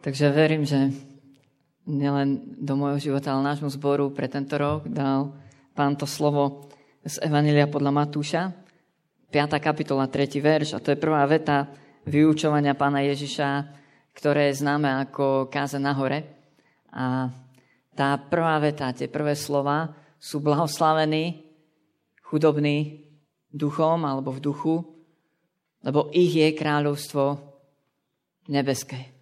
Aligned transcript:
Takže 0.00 0.32
verím, 0.32 0.64
že 0.64 0.96
nielen 1.84 2.56
do 2.56 2.72
môjho 2.72 3.12
života, 3.12 3.36
ale 3.36 3.52
nášmu 3.52 3.68
zboru 3.68 4.08
pre 4.08 4.32
tento 4.32 4.56
rok 4.56 4.88
dal 4.88 5.36
pán 5.76 5.92
to 5.92 6.08
slovo 6.08 6.72
z 7.04 7.20
Evanília 7.20 7.68
podľa 7.68 7.92
Matúša, 7.92 8.48
5. 9.28 9.60
kapitola, 9.60 10.08
3. 10.08 10.40
verš. 10.40 10.68
A 10.72 10.80
to 10.80 10.96
je 10.96 10.96
prvá 10.96 11.20
veta 11.28 11.68
vyučovania 12.08 12.72
pána 12.72 13.04
Ježiša, 13.04 13.48
ktoré 14.16 14.48
je 14.48 14.64
známe 14.64 14.88
ako 15.04 15.52
káza 15.52 15.76
na 15.76 15.92
hore. 15.92 16.24
A 16.96 17.28
tá 17.92 18.16
prvá 18.16 18.56
veta, 18.56 18.96
tie 18.96 19.04
prvé 19.04 19.36
slova 19.36 19.92
sú 20.16 20.40
blahoslavení, 20.40 21.44
chudobní 22.24 23.04
duchom 23.52 24.00
alebo 24.08 24.32
v 24.32 24.40
duchu, 24.40 24.76
lebo 25.84 26.08
ich 26.08 26.32
je 26.32 26.56
kráľovstvo 26.56 27.36
nebeské. 28.48 29.19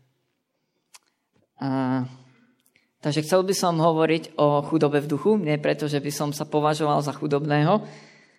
A, 1.59 2.07
takže 3.03 3.27
chcel 3.27 3.43
by 3.43 3.55
som 3.55 3.83
hovoriť 3.83 4.39
o 4.39 4.62
chudobe 4.62 5.03
v 5.03 5.11
duchu, 5.11 5.35
nie 5.39 5.59
preto, 5.59 5.91
že 5.91 5.99
by 5.99 6.11
som 6.15 6.30
sa 6.30 6.47
považoval 6.47 7.03
za 7.03 7.11
chudobného, 7.11 7.83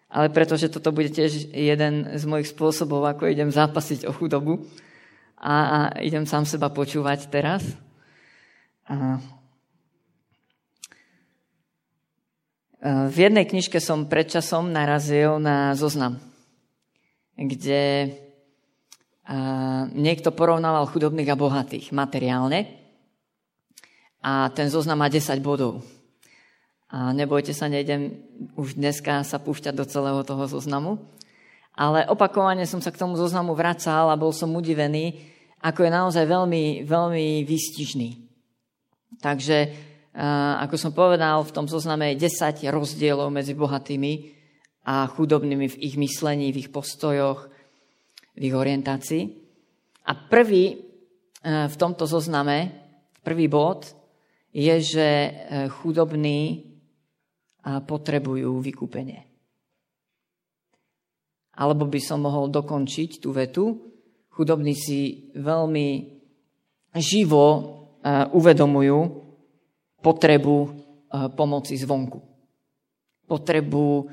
ale 0.10 0.27
preto, 0.34 0.55
že 0.58 0.72
toto 0.72 0.96
bude 0.96 1.12
tiež 1.12 1.52
jeden 1.54 2.18
z 2.18 2.24
mojich 2.26 2.50
spôsobov, 2.50 3.04
ako 3.05 3.30
idem 3.30 3.52
zápasiť 3.52 4.08
o 4.08 4.16
chudobu 4.16 4.63
a, 5.38 5.54
a 5.54 5.77
idem 6.02 6.24
sám 6.24 6.48
seba 6.48 6.72
počúvať 6.72 7.30
teraz. 7.30 7.62
A, 8.88 9.20
v 13.12 13.18
jednej 13.20 13.44
knižke 13.44 13.84
som 13.84 14.08
predčasom 14.08 14.72
narazil 14.72 15.36
na 15.44 15.76
zoznam, 15.76 16.16
kde 17.36 18.16
niekto 19.94 20.32
porovnával 20.32 20.88
chudobných 20.88 21.27
a 21.27 21.36
bohatých 21.36 21.91
materiálne 21.91 22.79
a 24.20 24.52
ten 24.52 24.68
zoznam 24.68 25.00
má 25.00 25.08
10 25.08 25.40
bodov. 25.40 25.84
A 26.90 27.13
nebojte 27.13 27.54
sa, 27.54 27.70
nejdem 27.70 28.18
už 28.57 28.76
dneska 28.76 29.21
sa 29.21 29.38
púšťať 29.38 29.74
do 29.77 29.85
celého 29.85 30.26
toho 30.26 30.49
zoznamu, 30.49 30.98
ale 31.77 32.04
opakovane 32.10 32.66
som 32.66 32.82
sa 32.82 32.90
k 32.90 32.99
tomu 32.99 33.13
zoznamu 33.16 33.54
vracal 33.54 34.10
a 34.10 34.20
bol 34.20 34.34
som 34.34 34.52
udivený, 34.52 35.21
ako 35.62 35.85
je 35.85 35.91
naozaj 35.91 36.26
veľmi, 36.26 36.84
veľmi 36.84 37.46
výstižný. 37.46 38.10
Takže, 39.21 39.58
ako 40.65 40.76
som 40.76 40.91
povedal, 40.91 41.46
v 41.46 41.55
tom 41.55 41.70
zozname 41.70 42.15
je 42.15 42.26
10 42.26 42.68
rozdielov 42.74 43.30
medzi 43.30 43.54
bohatými 43.54 44.36
a 44.90 45.05
chudobnými 45.08 45.68
v 45.70 45.80
ich 45.80 45.96
myslení, 45.99 46.49
v 46.49 46.65
ich 46.65 46.70
postojoch, 46.74 47.48
v 48.34 48.41
ich 48.41 48.55
orientácii. 48.55 49.24
A 50.10 50.12
prvý 50.15 50.90
v 51.46 51.76
tomto 51.77 52.10
zozname, 52.10 52.74
prvý 53.21 53.46
bod, 53.46 53.99
je, 54.60 54.76
že 54.84 55.07
e, 55.07 55.32
chudobní 55.71 56.68
potrebujú 57.60 58.60
vykúpenie. 58.60 59.24
Alebo 61.60 61.85
by 61.88 61.99
som 61.99 62.24
mohol 62.24 62.48
dokončiť 62.48 63.20
tú 63.20 63.35
vetu. 63.35 63.77
Chudobní 64.31 64.74
si 64.75 65.31
veľmi 65.35 65.88
živo 66.96 67.46
e, 67.47 67.62
uvedomujú 68.35 69.00
potrebu 70.00 70.57
e, 70.59 70.69
pomoci 71.31 71.80
zvonku. 71.80 72.19
Potrebu 73.30 74.09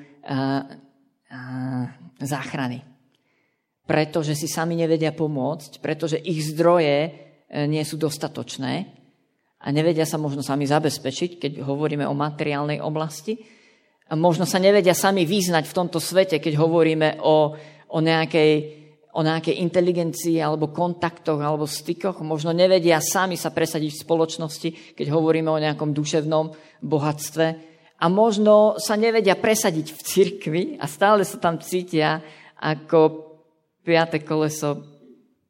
záchrany. 2.18 2.82
Pretože 3.86 4.34
si 4.34 4.50
sami 4.50 4.74
nevedia 4.74 5.14
pomôcť, 5.14 5.78
pretože 5.78 6.18
ich 6.18 6.42
zdroje 6.50 7.14
nie 7.70 7.80
sú 7.86 7.94
dostatočné 7.96 9.05
a 9.66 9.68
nevedia 9.74 10.06
sa 10.06 10.14
možno 10.14 10.46
sami 10.46 10.62
zabezpečiť, 10.62 11.42
keď 11.42 11.52
hovoríme 11.66 12.06
o 12.06 12.14
materiálnej 12.14 12.78
oblasti. 12.78 13.34
A 14.06 14.14
možno 14.14 14.46
sa 14.46 14.62
nevedia 14.62 14.94
sami 14.94 15.26
význať 15.26 15.66
v 15.66 15.74
tomto 15.74 15.98
svete, 15.98 16.38
keď 16.38 16.54
hovoríme 16.54 17.18
o, 17.18 17.58
o, 17.90 17.98
nejakej, 17.98 18.52
o 19.10 19.26
nejakej 19.26 19.58
inteligencii 19.66 20.38
alebo 20.38 20.70
kontaktoch 20.70 21.42
alebo 21.42 21.66
stykoch. 21.66 22.22
Možno 22.22 22.54
nevedia 22.54 23.02
sami 23.02 23.34
sa 23.34 23.50
presadiť 23.50 23.90
v 23.90 24.02
spoločnosti, 24.06 24.68
keď 24.94 25.06
hovoríme 25.10 25.50
o 25.50 25.58
nejakom 25.58 25.90
duševnom 25.90 26.54
bohatstve. 26.86 27.46
A 27.98 28.06
možno 28.06 28.78
sa 28.78 28.94
nevedia 28.94 29.34
presadiť 29.34 29.90
v 29.90 30.00
cirkvi 30.06 30.64
a 30.78 30.86
stále 30.86 31.26
sa 31.26 31.42
tam 31.42 31.58
cítia 31.58 32.22
ako 32.54 33.34
piate 33.82 34.22
koleso 34.22 34.86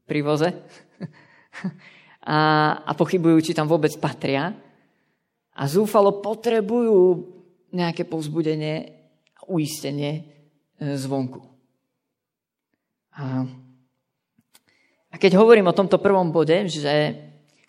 pri 0.09 0.25
voze. 0.25 0.49
a, 2.27 2.39
a 2.83 2.91
pochybujú, 2.99 3.39
či 3.39 3.55
tam 3.55 3.71
vôbec 3.71 3.95
patria 4.03 4.51
a 5.57 5.63
zúfalo 5.71 6.19
potrebujú 6.19 7.23
nejaké 7.71 8.03
povzbudenie 8.03 8.75
a 9.39 9.43
uistenie 9.47 10.13
e, 10.13 10.23
zvonku. 10.99 11.39
A, 13.17 13.47
a 15.09 15.15
keď 15.17 15.39
hovorím 15.39 15.71
o 15.71 15.77
tomto 15.79 16.03
prvom 16.03 16.35
bode, 16.35 16.67
že 16.67 17.15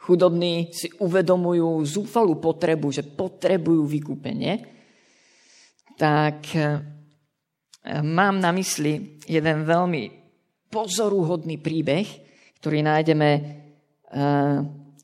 chudobní 0.01 0.73
si 0.73 0.89
uvedomujú 0.97 1.85
zúfalú 1.85 2.41
potrebu, 2.41 2.89
že 2.89 3.05
potrebujú 3.05 3.85
vykúpenie, 3.85 4.53
tak 6.01 6.49
e, 6.57 6.81
mám 8.01 8.41
na 8.41 8.49
mysli 8.57 9.21
jeden 9.29 9.69
veľmi 9.69 10.03
pozoruhodný 10.73 11.61
príbeh, 11.61 12.07
ktorý 12.59 12.83
nájdeme 12.83 13.29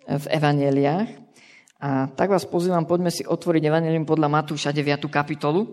v 0.04 0.26
evaneliách. 0.32 1.10
A 1.84 2.08
tak 2.16 2.32
vás 2.32 2.48
pozývam, 2.48 2.88
poďme 2.88 3.12
si 3.12 3.28
otvoriť 3.28 3.64
evanelium 3.68 4.08
podľa 4.08 4.32
Matúša 4.32 4.72
9. 4.72 5.12
kapitolu. 5.12 5.68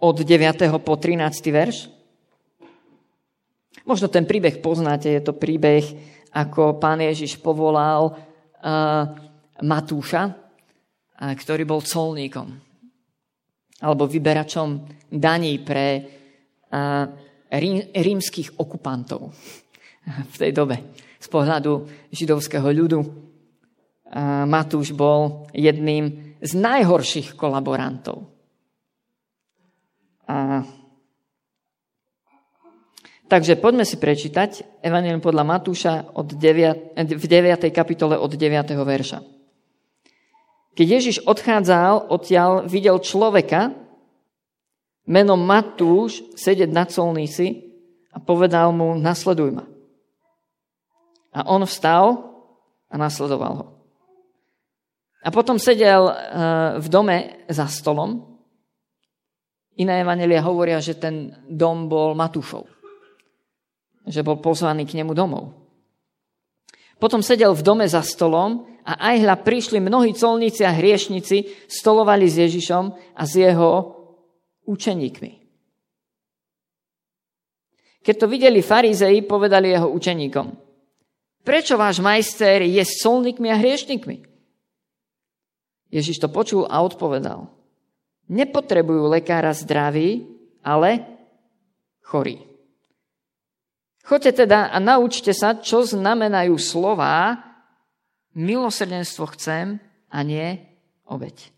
Od 0.00 0.16
9. 0.18 0.26
po 0.82 0.94
13. 0.98 1.30
verš. 1.54 1.86
Možno 3.86 4.10
ten 4.10 4.26
príbeh 4.26 4.58
poznáte, 4.58 5.06
je 5.06 5.22
to 5.22 5.38
príbeh, 5.38 5.86
ako 6.34 6.82
pán 6.82 6.98
Ježiš 6.98 7.38
povolal 7.38 8.10
uh, 8.10 9.02
Matúša, 9.62 10.34
ktorý 11.20 11.62
bol 11.66 11.82
colníkom 11.82 12.70
alebo 13.80 14.04
vyberačom 14.04 14.68
daní 15.08 15.56
pre 15.64 16.04
rí, 17.48 17.70
rímskych 17.96 18.60
okupantov 18.60 19.32
v 20.06 20.36
tej 20.36 20.52
dobe 20.56 20.76
z 21.20 21.28
pohľadu 21.28 21.84
židovského 22.10 22.64
ľudu. 22.64 23.00
Matúš 24.48 24.90
bol 24.90 25.46
jedným 25.54 26.34
z 26.42 26.52
najhorších 26.56 27.38
kolaborantov. 27.38 28.26
A... 30.26 30.66
Takže 33.30 33.54
poďme 33.62 33.86
si 33.86 34.02
prečítať 34.02 34.82
Evangelium 34.82 35.22
podľa 35.22 35.44
Matúša 35.46 35.94
od 36.18 36.34
9, 36.34 36.98
v 37.06 37.26
9. 37.30 37.70
kapitole 37.70 38.18
od 38.18 38.34
9. 38.34 38.74
verša. 38.74 39.22
Keď 40.74 40.86
Ježiš 40.86 41.16
odchádzal 41.22 42.10
odtiaľ, 42.10 42.66
videl 42.66 42.98
človeka 42.98 43.70
menom 45.06 45.38
Matúš 45.38 46.24
sedieť 46.34 46.70
na 46.74 46.82
colnici 46.90 47.70
a 48.10 48.18
povedal 48.18 48.74
mu, 48.74 48.98
nasleduj 48.98 49.54
ma. 49.54 49.69
A 51.30 51.46
on 51.46 51.62
vstal 51.62 52.30
a 52.90 52.94
nasledoval 52.98 53.54
ho. 53.54 53.66
A 55.20 55.28
potom 55.28 55.60
sedel 55.60 56.10
eh, 56.10 56.16
v 56.80 56.86
dome 56.90 57.16
za 57.46 57.68
stolom. 57.70 58.40
Iné 59.78 60.02
evanelia 60.02 60.42
hovoria, 60.44 60.82
že 60.82 60.98
ten 60.98 61.30
dom 61.46 61.86
bol 61.86 62.16
Matúšov. 62.16 62.66
Že 64.08 64.20
bol 64.26 64.36
pozvaný 64.42 64.88
k 64.88 65.00
nemu 65.00 65.12
domov. 65.14 65.54
Potom 67.00 67.24
sedel 67.24 67.56
v 67.56 67.64
dome 67.64 67.86
za 67.88 68.04
stolom 68.04 68.68
a 68.84 69.12
aj 69.12 69.24
hľa 69.24 69.36
prišli 69.40 69.80
mnohí 69.80 70.12
colníci 70.12 70.64
a 70.68 70.76
hriešnici, 70.76 71.68
stolovali 71.68 72.28
s 72.28 72.36
Ježišom 72.44 72.84
a 73.16 73.22
s 73.24 73.32
jeho 73.40 73.70
učeníkmi. 74.68 75.32
Keď 78.00 78.14
to 78.16 78.26
videli 78.28 78.64
farizei, 78.64 79.20
povedali 79.24 79.72
jeho 79.72 79.88
učeníkom– 79.92 80.48
Prečo 81.40 81.80
váš 81.80 82.04
majster 82.04 82.60
je 82.60 82.82
s 82.84 83.00
solníkmi 83.00 83.48
a 83.48 83.56
hriešnikmi? 83.56 84.22
Ježiš 85.90 86.22
to 86.22 86.28
počul 86.30 86.68
a 86.68 86.78
odpovedal. 86.84 87.50
Nepotrebujú 88.30 89.10
lekára 89.10 89.50
zdraví, 89.50 90.22
ale 90.62 91.02
chorí. 92.06 92.46
Choďte 94.06 94.46
teda 94.46 94.70
a 94.70 94.78
naučte 94.78 95.34
sa, 95.34 95.58
čo 95.58 95.82
znamenajú 95.82 96.54
slová 96.58 97.42
milosrdenstvo 98.34 99.34
chcem 99.34 99.82
a 100.10 100.18
nie 100.22 100.62
obeď. 101.06 101.50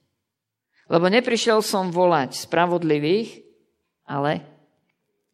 Lebo 0.89 1.09
neprišiel 1.13 1.61
som 1.61 1.93
volať 1.93 2.37
spravodlivých, 2.37 3.45
ale 4.09 4.45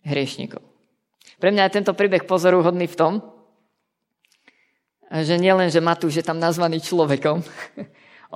hriešnikov. 0.07 0.63
Pre 1.39 1.51
mňa 1.55 1.71
je 1.71 1.77
tento 1.79 1.93
príbeh 1.95 2.27
pozoruhodný 2.27 2.91
v 2.91 2.99
tom, 2.99 3.13
že 5.09 5.41
nielen, 5.41 5.73
že 5.73 5.81
Matúš 5.81 6.21
je 6.21 6.25
tam 6.25 6.37
nazvaný 6.37 6.85
človekom, 6.85 7.41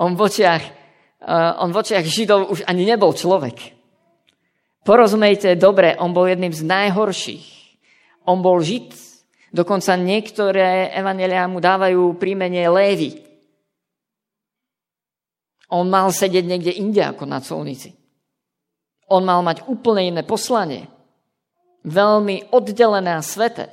on 0.03 0.11
v 0.17 0.21
očiach, 0.25 0.63
eh, 1.21 1.61
on 1.61 1.69
v 1.69 1.79
očiach 1.79 2.05
Židov 2.05 2.49
už 2.49 2.59
ani 2.65 2.83
nebol 2.89 3.13
človek. 3.13 3.77
Porozumejte, 4.83 5.55
dobre, 5.55 5.95
on 5.95 6.11
bol 6.11 6.27
jedným 6.27 6.51
z 6.51 6.67
najhorších. 6.67 7.45
On 8.27 8.43
bol 8.43 8.59
Žid. 8.59 8.91
Dokonca 9.53 9.95
niektoré 9.95 10.91
evanelia 10.91 11.47
mu 11.47 11.63
dávajú 11.63 12.19
príjmenie 12.19 12.67
Lévy. 12.67 13.21
On 15.71 15.87
mal 15.87 16.11
sedieť 16.11 16.43
niekde 16.43 16.73
inde 16.73 16.99
ako 16.99 17.23
na 17.23 17.39
colnici. 17.39 17.95
On 19.07 19.23
mal 19.23 19.39
mať 19.45 19.63
úplne 19.69 20.03
iné 20.03 20.21
poslanie. 20.25 20.89
Veľmi 21.85 22.51
oddelené 22.51 23.15
a 23.15 23.23
sveté. 23.23 23.71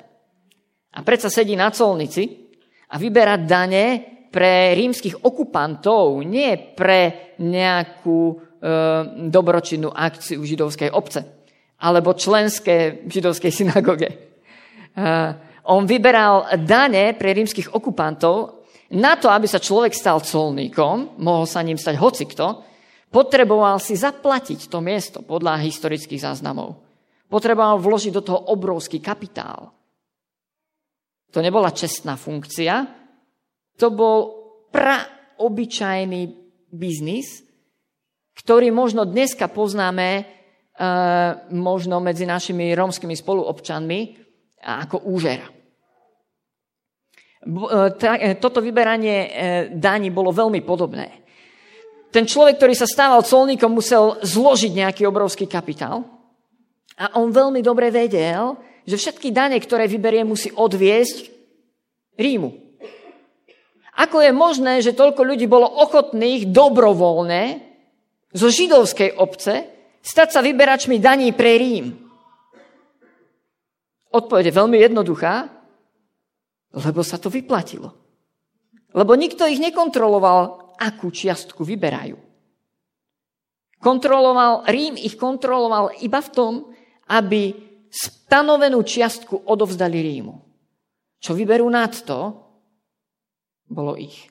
A 0.95 1.03
predsa 1.03 1.33
sedí 1.33 1.59
na 1.59 1.75
colnici 1.75 2.50
a 2.91 2.95
vyberá 2.99 3.39
dane 3.39 4.03
pre 4.31 4.75
rímskych 4.75 5.23
okupantov, 5.27 6.23
nie 6.23 6.55
pre 6.75 7.35
nejakú 7.43 8.19
e, 8.31 8.35
dobročinnú 9.31 9.91
akciu 9.91 10.43
židovskej 10.43 10.91
obce 10.95 11.41
alebo 11.81 12.13
členské 12.13 13.09
židovskej 13.09 13.53
synagóge. 13.55 14.09
E, 14.11 14.17
on 15.71 15.87
vyberal 15.87 16.51
dane 16.63 17.15
pre 17.15 17.35
rímskych 17.35 17.73
okupantov 17.73 18.67
na 18.91 19.15
to, 19.15 19.31
aby 19.31 19.47
sa 19.47 19.63
človek 19.63 19.95
stal 19.95 20.19
colníkom, 20.19 21.23
mohol 21.23 21.47
sa 21.47 21.63
ním 21.63 21.79
stať 21.79 21.95
hocikto, 21.95 22.67
potreboval 23.11 23.79
si 23.79 23.95
zaplatiť 23.95 24.67
to 24.67 24.79
miesto 24.83 25.19
podľa 25.23 25.63
historických 25.63 26.27
záznamov. 26.27 26.75
Potreboval 27.31 27.79
vložiť 27.79 28.11
do 28.11 28.23
toho 28.27 28.51
obrovský 28.51 28.99
kapitál. 28.99 29.71
To 31.31 31.39
nebola 31.39 31.71
čestná 31.71 32.19
funkcia, 32.19 32.87
to 33.79 33.89
bol 33.95 34.19
praobyčajný 34.75 36.23
biznis, 36.71 37.47
ktorý 38.35 38.71
možno 38.75 39.07
dneska 39.07 39.47
poznáme 39.51 40.09
e, 40.21 40.23
možno 41.55 42.03
medzi 42.03 42.27
našimi 42.27 42.75
rómskymi 42.75 43.15
spoluobčanmi 43.15 44.01
ako 44.61 45.07
úžera. 45.07 45.47
E, 45.47 45.55
e, 47.95 48.29
toto 48.39 48.59
vyberanie 48.59 49.19
daní 49.75 50.11
bolo 50.11 50.35
veľmi 50.35 50.61
podobné. 50.67 51.21
Ten 52.11 52.27
človek, 52.27 52.59
ktorý 52.59 52.75
sa 52.75 52.91
stával 52.91 53.23
colníkom, 53.23 53.71
musel 53.71 54.19
zložiť 54.19 54.73
nejaký 54.75 55.03
obrovský 55.07 55.47
kapitál 55.47 56.03
a 56.99 57.17
on 57.23 57.31
veľmi 57.31 57.63
dobre 57.63 57.95
vedel, 57.95 58.59
že 58.91 58.99
všetky 58.99 59.31
dane, 59.31 59.55
ktoré 59.63 59.87
vyberie, 59.87 60.27
musí 60.27 60.51
odviesť 60.51 61.31
Rímu. 62.19 62.51
Ako 63.95 64.19
je 64.19 64.33
možné, 64.35 64.83
že 64.83 64.97
toľko 64.97 65.23
ľudí 65.23 65.47
bolo 65.47 65.71
ochotných 65.71 66.51
dobrovoľne 66.51 67.63
zo 68.35 68.49
židovskej 68.51 69.15
obce 69.15 69.71
stať 70.03 70.29
sa 70.35 70.41
vyberačmi 70.43 70.99
daní 70.99 71.31
pre 71.31 71.55
Rím? 71.55 71.87
Odpovede 74.11 74.51
veľmi 74.51 74.83
jednoduchá, 74.83 75.47
lebo 76.75 77.01
sa 77.07 77.15
to 77.23 77.31
vyplatilo. 77.31 77.95
Lebo 78.91 79.15
nikto 79.15 79.47
ich 79.47 79.63
nekontroloval, 79.63 80.75
akú 80.83 81.15
čiastku 81.15 81.63
vyberajú. 81.63 82.19
Kontroloval, 83.79 84.67
Rím 84.67 84.99
ich 84.99 85.15
kontroloval 85.15 85.95
iba 86.03 86.19
v 86.19 86.33
tom, 86.35 86.53
aby 87.07 87.70
stanovenú 87.91 88.81
čiastku 88.87 89.45
odovzdali 89.45 89.99
Rímu. 89.99 90.35
Čo 91.21 91.37
vyberú 91.37 91.69
nad 91.69 91.93
to, 91.93 92.39
bolo 93.69 93.99
ich. 93.99 94.31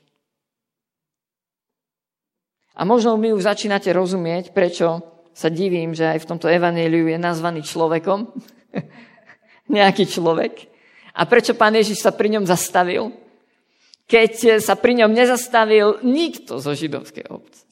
A 2.80 2.88
možno 2.88 3.20
mi 3.20 3.36
už 3.36 3.44
začínate 3.44 3.92
rozumieť, 3.92 4.56
prečo 4.56 5.04
sa 5.36 5.52
divím, 5.52 5.92
že 5.92 6.08
aj 6.08 6.24
v 6.24 6.30
tomto 6.36 6.48
evaníliu 6.48 7.12
je 7.12 7.20
nazvaný 7.20 7.64
človekom. 7.64 8.32
Nejaký 9.76 10.08
človek. 10.08 10.68
A 11.16 11.28
prečo 11.28 11.54
pán 11.54 11.76
Ježiš 11.76 12.00
sa 12.00 12.16
pri 12.16 12.40
ňom 12.40 12.48
zastavil? 12.48 13.12
Keď 14.10 14.64
sa 14.64 14.74
pri 14.80 15.04
ňom 15.04 15.12
nezastavil 15.12 16.02
nikto 16.02 16.58
zo 16.58 16.74
židovskej 16.74 17.30
obce. 17.30 17.68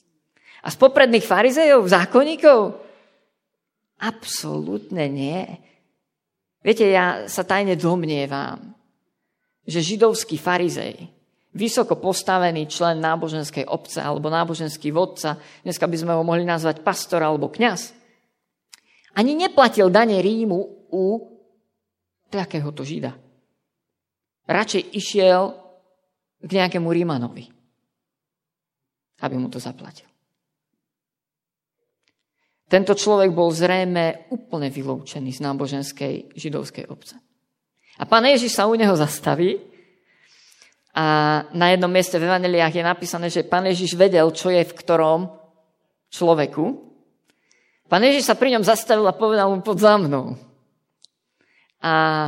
A 0.61 0.67
z 0.69 0.77
popredných 0.77 1.25
farizejov, 1.25 1.87
zákonníkov? 1.87 2.75
Absolútne 4.03 5.07
nie. 5.09 5.41
Viete, 6.67 6.83
ja 6.91 7.31
sa 7.31 7.47
tajne 7.47 7.79
domnievam, 7.79 8.75
že 9.63 9.79
židovský 9.79 10.35
farizej, 10.35 10.99
vysoko 11.55 11.95
postavený 11.95 12.67
člen 12.67 12.99
náboženskej 12.99 13.63
obce 13.71 14.03
alebo 14.03 14.27
náboženský 14.27 14.91
vodca, 14.91 15.39
dneska 15.63 15.87
by 15.87 15.95
sme 15.95 16.11
ho 16.11 16.27
mohli 16.27 16.43
nazvať 16.43 16.83
pastor 16.83 17.23
alebo 17.23 17.47
kňaz, 17.47 17.95
ani 19.15 19.39
neplatil 19.39 19.87
dane 19.87 20.19
Rímu 20.19 20.91
u 20.91 21.05
takéhoto 22.27 22.83
žida. 22.83 23.15
Radšej 24.43 24.91
išiel 24.91 25.55
k 26.43 26.51
nejakému 26.51 26.91
Rímanovi, 26.91 27.47
aby 29.23 29.35
mu 29.39 29.47
to 29.47 29.63
zaplatil. 29.63 30.06
Tento 32.67 32.93
človek 32.99 33.31
bol 33.31 33.47
zrejme 33.47 34.27
úplne 34.27 34.67
vylúčený 34.67 35.31
z 35.31 35.39
náboženskej 35.39 36.35
židovskej 36.35 36.91
obce. 36.91 37.15
A 37.97 38.03
pán 38.03 38.27
Ježiš 38.27 38.59
sa 38.59 38.67
u 38.67 38.75
neho 38.75 38.93
zastaví 38.93 39.57
a 40.97 41.41
na 41.53 41.71
jednom 41.71 41.87
mieste 41.87 42.19
v 42.19 42.27
Evaneliách 42.27 42.75
je 42.75 42.83
napísané, 42.83 43.31
že 43.31 43.47
pán 43.47 43.63
Ježiš 43.69 43.95
vedel, 43.95 44.27
čo 44.35 44.51
je 44.51 44.67
v 44.67 44.75
ktorom 44.75 45.31
človeku. 46.11 46.65
Pán 47.87 48.03
Ježiš 48.03 48.27
sa 48.27 48.35
pri 48.35 48.57
ňom 48.57 48.67
zastavil 48.67 49.07
a 49.07 49.15
povedal 49.15 49.47
mu 49.47 49.63
pod 49.63 49.79
za 49.79 49.95
mnou. 49.95 50.35
A, 51.79 52.27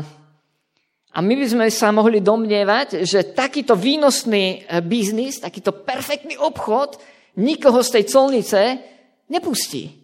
a 1.12 1.20
my 1.20 1.34
by 1.36 1.46
sme 1.52 1.68
sa 1.68 1.92
mohli 1.92 2.24
domnievať, 2.24 3.04
že 3.04 3.36
takýto 3.36 3.76
výnosný 3.76 4.64
e, 4.64 4.80
biznis, 4.86 5.44
takýto 5.44 5.84
perfektný 5.84 6.40
obchod 6.40 6.96
nikoho 7.42 7.84
z 7.84 7.90
tej 8.00 8.04
colnice 8.08 8.60
nepustí. 9.28 9.99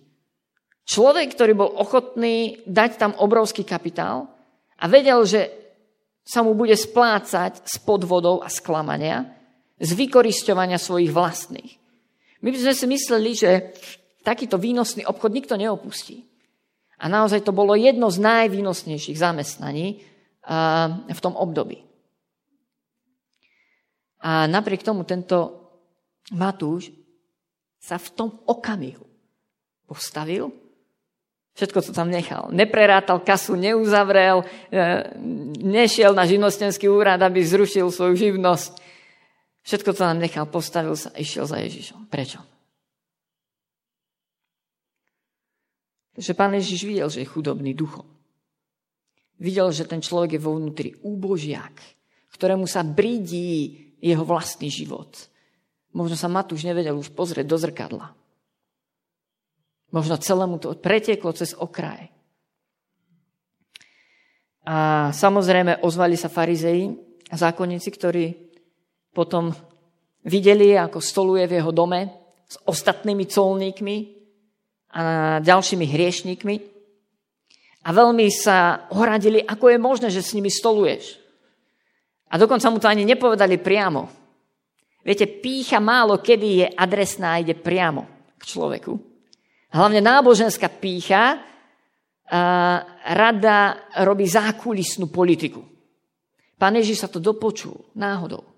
Človek, 0.85 1.33
ktorý 1.33 1.53
bol 1.57 1.69
ochotný 1.81 2.61
dať 2.69 2.91
tam 3.01 3.11
obrovský 3.17 3.65
kapitál 3.65 4.29
a 4.77 4.85
vedel, 4.85 5.25
že 5.25 5.49
sa 6.21 6.45
mu 6.45 6.53
bude 6.53 6.77
splácať 6.77 7.65
z 7.65 7.75
podvodov 7.81 8.45
a 8.45 8.49
sklamania, 8.49 9.29
z 9.81 9.91
vykorisťovania 9.97 10.77
svojich 10.77 11.09
vlastných. 11.09 11.71
My 12.45 12.53
by 12.53 12.57
sme 12.61 12.73
si 12.77 12.85
mysleli, 12.85 13.31
že 13.33 13.51
takýto 14.21 14.61
výnosný 14.61 15.05
obchod 15.05 15.33
nikto 15.33 15.57
neopustí. 15.57 16.25
A 17.01 17.09
naozaj 17.09 17.45
to 17.45 17.53
bolo 17.53 17.73
jedno 17.77 18.09
z 18.09 18.21
najvýnosnejších 18.21 19.17
zamestnaní 19.17 20.01
v 21.05 21.19
tom 21.21 21.33
období. 21.33 21.81
A 24.25 24.45
napriek 24.49 24.81
tomu 24.81 25.05
tento 25.05 25.65
Matúš 26.33 26.89
sa 27.77 28.01
v 28.01 28.07
tom 28.17 28.29
okamihu 28.49 29.05
postavil 29.85 30.64
Všetko, 31.55 31.79
to 31.87 31.91
tam 31.95 32.11
nechal. 32.11 32.51
Neprerátal 32.51 33.23
kasu, 33.23 33.55
neuzavrel, 33.55 34.43
e, 34.43 35.07
nešiel 35.63 36.11
na 36.11 36.27
živnostenský 36.27 36.91
úrad, 36.91 37.23
aby 37.23 37.39
zrušil 37.39 37.87
svoju 37.87 38.19
živnosť. 38.19 38.83
Všetko 39.63 39.95
to 39.95 40.03
tam 40.03 40.19
nechal, 40.19 40.43
postavil 40.51 40.99
sa 40.99 41.15
išiel 41.15 41.47
za 41.47 41.63
Ježišom. 41.63 42.11
Prečo? 42.11 42.43
Že 46.19 46.31
pán 46.35 46.51
Ježiš 46.59 46.83
videl, 46.83 47.07
že 47.07 47.23
je 47.23 47.31
chudobný 47.31 47.71
duchom. 47.71 48.03
Videl, 49.39 49.71
že 49.71 49.87
ten 49.87 50.03
človek 50.03 50.35
je 50.35 50.43
vo 50.43 50.59
vnútri 50.59 50.91
úbožiak, 51.07 51.75
ktorému 52.35 52.67
sa 52.67 52.83
brídí 52.83 53.91
jeho 54.03 54.27
vlastný 54.27 54.67
život. 54.67 55.11
Možno 55.95 56.19
sa 56.19 56.27
Matúš 56.27 56.67
nevedel 56.67 56.99
už 56.99 57.15
pozrieť 57.15 57.47
do 57.47 57.55
zrkadla. 57.55 58.11
Možno 59.93 60.17
celému 60.17 60.57
to 60.57 60.73
pretieklo 60.73 61.33
cez 61.33 61.53
okraj. 61.53 62.09
A 64.65 65.09
samozrejme 65.13 65.85
ozvali 65.85 66.17
sa 66.17 66.25
farizei 66.25 66.89
a 67.29 67.35
zákonníci, 67.37 67.89
ktorí 67.93 68.25
potom 69.13 69.53
videli, 70.25 70.73
ako 70.73 70.97
stoluje 70.97 71.45
v 71.45 71.61
jeho 71.61 71.69
dome 71.69 72.09
s 72.49 72.57
ostatnými 72.65 73.29
colníkmi 73.29 73.97
a 74.97 75.37
ďalšími 75.45 75.85
hriešníkmi. 75.85 76.55
A 77.85 77.89
veľmi 77.93 78.25
sa 78.33 78.89
ohradili, 78.89 79.45
ako 79.45 79.69
je 79.69 79.77
možné, 79.77 80.07
že 80.09 80.25
s 80.25 80.33
nimi 80.33 80.49
stoluješ. 80.49 81.21
A 82.33 82.41
dokonca 82.41 82.65
mu 82.73 82.81
to 82.81 82.89
ani 82.89 83.05
nepovedali 83.05 83.61
priamo. 83.61 84.09
Viete, 85.05 85.29
pícha 85.29 85.77
málo 85.77 86.17
kedy 86.17 86.47
je 86.65 86.67
adresná 86.73 87.37
a 87.37 87.41
ide 87.45 87.53
priamo 87.53 88.33
k 88.41 88.43
človeku. 88.49 89.14
Hlavne 89.75 89.99
náboženská 89.99 90.71
pícha 90.71 91.43
rada 93.11 93.59
robí 94.07 94.23
zákulisnú 94.23 95.11
politiku. 95.11 95.67
Pán 96.55 96.79
Ježiš 96.79 97.03
sa 97.03 97.09
to 97.11 97.19
dopočul 97.19 97.91
náhodou. 97.99 98.55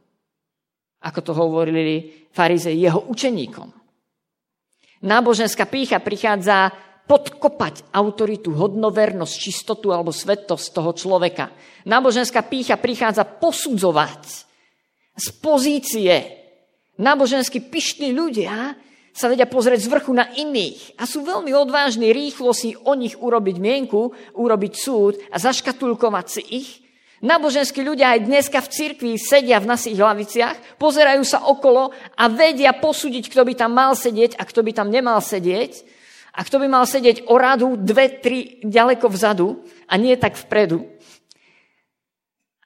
ako 0.98 1.20
to 1.22 1.34
hovorili 1.38 2.28
farizei 2.34 2.82
jeho 2.82 3.06
učeníkom. 3.08 3.70
Náboženská 5.06 5.70
pícha 5.70 6.02
prichádza 6.02 6.74
podkopať 7.08 7.94
autoritu, 7.94 8.52
hodnovernosť, 8.52 9.36
čistotu 9.38 9.94
alebo 9.94 10.12
svetosť 10.12 10.66
toho 10.74 10.92
človeka. 10.92 11.54
Náboženská 11.88 12.44
pícha 12.44 12.76
prichádza 12.76 13.24
posudzovať 13.24 14.24
z 15.16 15.28
pozície. 15.40 16.14
Nábožensky 16.98 17.62
pyšní 17.62 18.12
ľudia 18.12 18.74
sa 19.18 19.34
vedia 19.34 19.50
pozrieť 19.50 19.82
z 19.82 19.90
vrchu 19.90 20.14
na 20.14 20.30
iných 20.30 20.94
a 21.02 21.10
sú 21.10 21.26
veľmi 21.26 21.50
odvážni 21.58 22.14
rýchlo 22.14 22.54
si 22.54 22.78
o 22.78 22.94
nich 22.94 23.18
urobiť 23.18 23.58
mienku, 23.58 24.14
urobiť 24.38 24.74
súd 24.78 25.18
a 25.34 25.42
zaškatulkovať 25.42 26.26
si 26.30 26.44
ich. 26.46 26.70
Náboženskí 27.26 27.82
ľudia 27.82 28.14
aj 28.14 28.30
dneska 28.30 28.62
v 28.62 28.70
cirkvi 28.70 29.12
sedia 29.18 29.58
v 29.58 29.74
našich 29.74 29.98
hlaviciach, 29.98 30.78
pozerajú 30.78 31.26
sa 31.26 31.50
okolo 31.50 31.90
a 32.14 32.30
vedia 32.30 32.78
posúdiť, 32.78 33.34
kto 33.34 33.42
by 33.42 33.54
tam 33.58 33.74
mal 33.74 33.98
sedieť 33.98 34.38
a 34.38 34.46
kto 34.46 34.62
by 34.62 34.72
tam 34.78 34.94
nemal 34.94 35.18
sedieť 35.18 35.82
a 36.38 36.46
kto 36.46 36.62
by 36.62 36.70
mal 36.70 36.86
sedieť 36.86 37.26
o 37.26 37.42
radu 37.42 37.74
dve, 37.74 38.22
tri 38.22 38.62
ďaleko 38.62 39.10
vzadu 39.10 39.66
a 39.90 39.98
nie 39.98 40.14
tak 40.14 40.38
vpredu. 40.38 40.86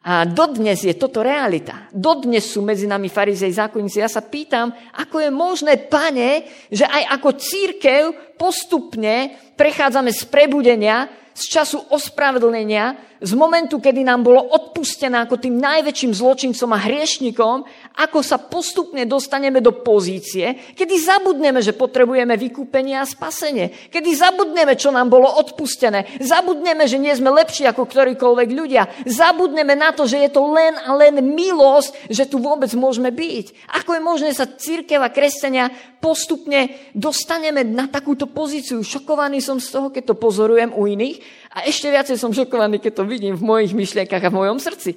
A 0.02 0.26
dodnes 0.26 0.82
je 0.82 0.98
toto 0.98 1.22
realita. 1.22 1.86
Dodnes 1.94 2.42
sú 2.42 2.66
medzi 2.66 2.90
nami 2.90 3.06
farizej 3.06 3.54
zákonníci. 3.54 4.02
Ja 4.02 4.10
sa 4.10 4.26
pýtam, 4.26 4.74
ako 4.98 5.22
je 5.22 5.30
možné, 5.30 5.78
pane, 5.78 6.42
že 6.74 6.90
aj 6.90 7.22
ako 7.22 7.30
církev 7.38 8.02
postupne 8.34 9.38
prechádzame 9.54 10.10
z 10.10 10.26
prebudenia, 10.26 11.06
z 11.42 11.46
času 11.50 11.90
ospravedlnenia, 11.90 13.10
z 13.22 13.38
momentu, 13.38 13.78
kedy 13.78 14.02
nám 14.02 14.26
bolo 14.26 14.42
odpustené 14.42 15.14
ako 15.22 15.38
tým 15.38 15.62
najväčším 15.62 16.10
zločincom 16.10 16.74
a 16.74 16.82
hriešnikom, 16.82 17.58
ako 18.02 18.20
sa 18.26 18.42
postupne 18.42 19.06
dostaneme 19.06 19.62
do 19.62 19.78
pozície, 19.86 20.74
kedy 20.74 20.98
zabudneme, 20.98 21.62
že 21.62 21.78
potrebujeme 21.78 22.34
vykúpenie 22.34 22.98
a 22.98 23.06
spasenie. 23.06 23.94
Kedy 23.94 24.10
zabudneme, 24.18 24.74
čo 24.74 24.90
nám 24.90 25.14
bolo 25.14 25.30
odpustené. 25.38 26.18
Zabudneme, 26.18 26.90
že 26.90 26.98
nie 26.98 27.14
sme 27.14 27.30
lepší 27.30 27.70
ako 27.70 27.86
ktorýkoľvek 27.86 28.50
ľudia. 28.50 28.90
Zabudneme 29.06 29.78
na 29.78 29.94
to, 29.94 30.10
že 30.10 30.18
je 30.26 30.30
to 30.34 30.42
len 30.50 30.74
a 30.82 30.90
len 30.98 31.22
milosť, 31.22 32.10
že 32.10 32.26
tu 32.26 32.42
vôbec 32.42 32.74
môžeme 32.74 33.14
byť. 33.14 33.70
Ako 33.86 33.98
je 33.98 34.02
možné 34.02 34.30
sa 34.34 34.50
církev 34.50 34.98
a 34.98 35.14
kresťania 35.14 35.70
postupne 36.02 36.74
dostaneme 36.98 37.62
na 37.62 37.86
takúto 37.86 38.26
pozíciu. 38.26 38.82
Šokovaný 38.82 39.46
som 39.46 39.62
z 39.62 39.70
toho, 39.70 39.94
keď 39.94 40.10
to 40.10 40.16
pozorujem 40.18 40.74
u 40.74 40.90
iných 40.90 41.22
a 41.52 41.68
ešte 41.68 41.92
viacej 41.92 42.16
som 42.16 42.32
šokovaný, 42.32 42.80
keď 42.80 43.02
to 43.02 43.04
vidím 43.04 43.36
v 43.36 43.44
mojich 43.44 43.76
myšlienkach 43.76 44.24
a 44.24 44.32
v 44.32 44.38
mojom 44.40 44.58
srdci. 44.60 44.96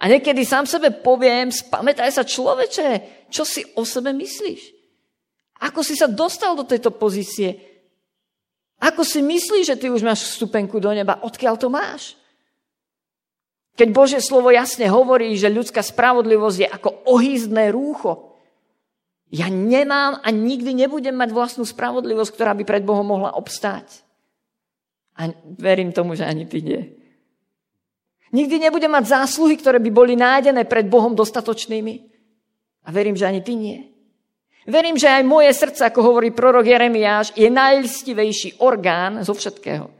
A 0.00 0.08
niekedy 0.08 0.44
sám 0.48 0.64
sebe 0.64 0.92
poviem, 0.92 1.52
spamätaj 1.52 2.08
sa 2.08 2.24
človeče, 2.24 2.88
čo 3.28 3.44
si 3.44 3.64
o 3.76 3.84
sebe 3.84 4.16
myslíš? 4.16 4.80
Ako 5.60 5.84
si 5.84 5.92
sa 5.92 6.08
dostal 6.08 6.56
do 6.56 6.64
tejto 6.64 6.88
pozície? 6.88 7.60
Ako 8.80 9.04
si 9.04 9.20
myslíš, 9.20 9.64
že 9.68 9.76
ty 9.76 9.92
už 9.92 10.00
máš 10.00 10.24
vstupenku 10.24 10.80
do 10.80 10.88
neba? 10.88 11.20
Odkiaľ 11.20 11.60
to 11.60 11.68
máš? 11.68 12.16
Keď 13.76 13.88
Božie 13.92 14.20
slovo 14.24 14.48
jasne 14.48 14.88
hovorí, 14.88 15.36
že 15.36 15.52
ľudská 15.52 15.84
spravodlivosť 15.84 16.58
je 16.64 16.68
ako 16.68 16.90
ohýzdné 17.04 17.68
rúcho, 17.72 18.30
ja 19.30 19.46
nemám 19.46 20.18
a 20.24 20.28
nikdy 20.34 20.74
nebudem 20.74 21.14
mať 21.14 21.30
vlastnú 21.30 21.62
spravodlivosť, 21.62 22.34
ktorá 22.34 22.52
by 22.56 22.64
pred 22.66 22.82
Bohom 22.82 23.06
mohla 23.06 23.30
obstáť. 23.36 24.02
A 25.20 25.28
verím 25.60 25.92
tomu, 25.92 26.16
že 26.16 26.24
ani 26.24 26.48
ty 26.48 26.64
nie. 26.64 26.96
Nikdy 28.32 28.56
nebudem 28.56 28.88
mať 28.88 29.20
zásluhy, 29.20 29.60
ktoré 29.60 29.76
by 29.76 29.90
boli 29.92 30.16
nájdené 30.16 30.64
pred 30.64 30.88
Bohom 30.88 31.12
dostatočnými. 31.12 31.94
A 32.86 32.88
verím, 32.88 33.18
že 33.18 33.28
ani 33.28 33.44
ty 33.44 33.52
nie. 33.52 33.90
Verím, 34.64 34.96
že 34.96 35.10
aj 35.10 35.24
moje 35.26 35.50
srdce, 35.52 35.82
ako 35.84 36.00
hovorí 36.00 36.32
prorok 36.32 36.64
Jeremiáš, 36.64 37.36
je 37.36 37.52
najlistivejší 37.52 38.64
orgán 38.64 39.20
zo 39.26 39.36
všetkého. 39.36 39.90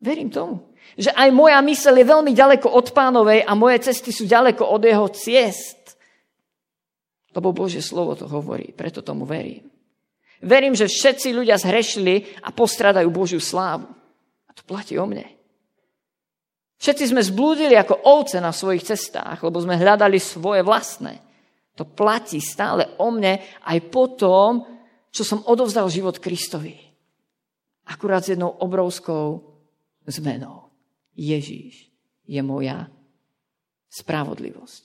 Verím 0.00 0.32
tomu. 0.32 0.74
Že 0.96 1.12
aj 1.12 1.28
moja 1.30 1.60
mysel 1.60 1.94
je 2.00 2.08
veľmi 2.08 2.32
ďaleko 2.32 2.72
od 2.72 2.90
pánovej 2.96 3.44
a 3.44 3.52
moje 3.52 3.84
cesty 3.84 4.10
sú 4.10 4.24
ďaleko 4.24 4.64
od 4.64 4.82
jeho 4.82 5.06
ciest. 5.12 5.98
Lebo 7.36 7.52
Božie 7.52 7.84
slovo 7.84 8.16
to 8.16 8.24
hovorí, 8.26 8.72
preto 8.72 9.04
tomu 9.04 9.28
verím. 9.28 9.68
Verím, 10.40 10.72
že 10.72 10.88
všetci 10.88 11.36
ľudia 11.36 11.60
zhrešili 11.60 12.40
a 12.40 12.48
postradajú 12.48 13.12
Božiu 13.12 13.44
slávu. 13.44 13.92
To 14.56 14.62
platí 14.64 14.96
o 14.96 15.04
mne. 15.04 15.36
Všetci 16.76 17.12
sme 17.12 17.24
zblúdili 17.24 17.72
ako 17.72 18.04
ovce 18.04 18.36
na 18.40 18.52
svojich 18.52 18.84
cestách, 18.84 19.40
lebo 19.40 19.60
sme 19.60 19.80
hľadali 19.80 20.20
svoje 20.20 20.60
vlastné. 20.60 21.24
To 21.76 21.84
platí 21.88 22.40
stále 22.40 22.96
o 23.00 23.08
mne 23.12 23.40
aj 23.64 23.78
po 23.92 24.12
tom, 24.12 24.64
čo 25.12 25.24
som 25.24 25.44
odovzdal 25.48 25.88
život 25.88 26.20
Kristovi. 26.20 26.76
Akurát 27.88 28.24
s 28.24 28.32
jednou 28.36 28.52
obrovskou 28.60 29.44
zmenou. 30.04 30.68
Ježíš 31.16 31.88
je 32.28 32.40
moja 32.44 32.92
spravodlivosť. 33.88 34.82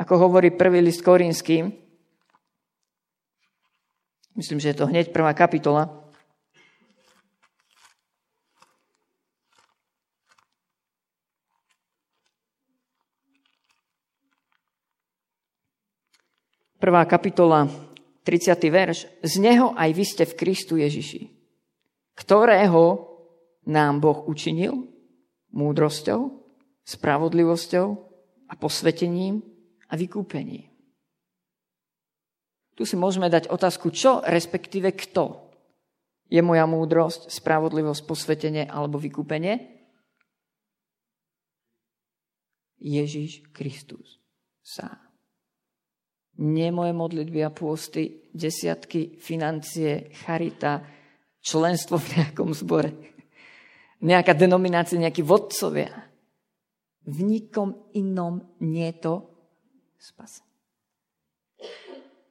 Ako 0.00 0.18
hovorí 0.18 0.50
prvý 0.50 0.80
list 0.80 1.04
Korinským, 1.04 1.70
myslím, 4.34 4.58
že 4.58 4.72
je 4.72 4.78
to 4.80 4.88
hneď 4.88 5.12
prvá 5.12 5.36
kapitola, 5.36 5.99
Prvá 16.80 17.04
kapitola, 17.04 17.68
30. 18.24 18.56
verš. 18.72 19.04
Z 19.20 19.36
neho 19.36 19.76
aj 19.76 19.90
vy 19.92 20.04
ste 20.08 20.24
v 20.24 20.32
Kristu 20.32 20.80
Ježiši, 20.80 21.28
ktorého 22.16 23.04
nám 23.68 24.00
Boh 24.00 24.24
učinil 24.24 24.88
múdrosťou, 25.52 26.40
spravodlivosťou 26.80 27.86
a 28.48 28.52
posvetením 28.56 29.44
a 29.92 29.94
vykúpením. 30.00 30.72
Tu 32.72 32.88
si 32.88 32.96
môžeme 32.96 33.28
dať 33.28 33.52
otázku, 33.52 33.92
čo, 33.92 34.24
respektíve 34.24 34.96
kto 34.96 35.52
je 36.32 36.40
moja 36.40 36.64
múdrosť, 36.64 37.28
spravodlivosť, 37.28 38.08
posvetenie 38.08 38.64
alebo 38.64 38.96
vykúpenie? 38.96 39.84
Ježiš 42.80 43.52
Kristus 43.52 44.16
sám 44.64 45.09
nie 46.40 46.72
moje 46.72 46.96
modlitby 46.96 47.40
a 47.44 47.52
pôsty, 47.52 48.24
desiatky, 48.32 49.20
financie, 49.20 50.08
charita, 50.24 50.80
členstvo 51.44 52.00
v 52.00 52.08
nejakom 52.16 52.50
zbore, 52.56 52.90
nejaká 54.00 54.32
denominácia, 54.32 54.96
nejakí 54.96 55.20
vodcovia. 55.20 55.92
V 57.04 57.18
nikom 57.24 57.92
inom 57.96 58.40
nie 58.60 58.88
je 58.92 58.96
to 59.04 59.14
spas. 60.00 60.40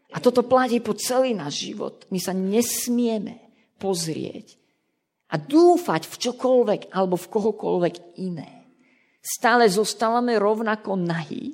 A 0.09 0.17
toto 0.17 0.41
platí 0.41 0.81
po 0.81 0.97
celý 0.97 1.37
náš 1.37 1.69
život. 1.69 2.09
My 2.09 2.17
sa 2.17 2.33
nesmieme 2.33 3.45
pozrieť 3.77 4.57
a 5.29 5.37
dúfať 5.37 6.09
v 6.09 6.15
čokoľvek 6.17 6.81
alebo 6.89 7.13
v 7.13 7.29
kohokoľvek 7.29 7.95
iné. 8.17 8.65
Stále 9.21 9.69
zostávame 9.69 10.41
rovnako 10.41 10.97
nahý 10.97 11.48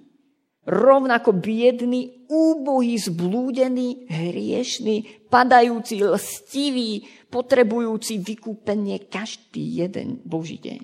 rovnako 0.65 1.38
biedný, 1.38 2.25
úbohý, 2.25 2.98
zblúdený, 2.98 4.10
hriešný, 4.10 5.29
padajúci, 5.29 6.01
lstivý, 6.01 7.05
potrebujúci 7.29 8.17
vykúpenie 8.17 9.05
každý 9.05 9.86
jeden 9.86 10.22
Boží 10.25 10.57
deň. 10.57 10.84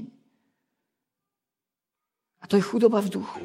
A 2.42 2.50
to 2.50 2.58
je 2.58 2.64
chudoba 2.66 3.02
v 3.02 3.10
duchu. 3.10 3.44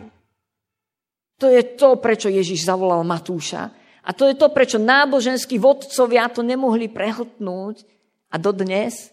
To 1.37 1.53
je 1.53 1.61
to, 1.77 2.01
prečo 2.01 2.33
Ježiš 2.33 2.65
zavolal 2.65 3.05
Matúša. 3.05 3.69
A 4.07 4.11
to 4.17 4.25
je 4.25 4.39
to, 4.39 4.49
prečo 4.49 4.81
náboženskí 4.81 5.61
vodcovia 5.61 6.33
to 6.33 6.41
nemohli 6.41 6.89
prehltnúť 6.89 7.85
a 8.33 8.37
dodnes 8.41 9.13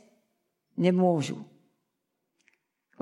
nemôžu. 0.80 1.44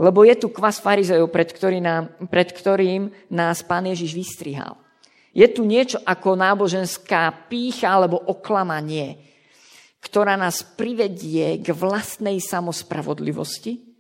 Lebo 0.02 0.26
je 0.26 0.34
tu 0.34 0.50
kvas 0.50 0.82
farizejov, 0.82 1.30
pred, 1.30 1.46
ktorý 1.46 1.78
nám, 1.78 2.10
pred 2.26 2.50
ktorým 2.50 3.14
nás 3.30 3.62
pán 3.62 3.86
Ježiš 3.86 4.18
vystrihal. 4.18 4.82
Je 5.30 5.46
tu 5.46 5.62
niečo 5.62 6.02
ako 6.02 6.34
náboženská 6.34 7.46
pícha 7.46 7.94
alebo 7.94 8.18
oklamanie, 8.18 9.22
ktorá 10.02 10.34
nás 10.34 10.66
privedie 10.66 11.62
k 11.62 11.70
vlastnej 11.78 12.42
samospravodlivosti, 12.42 13.94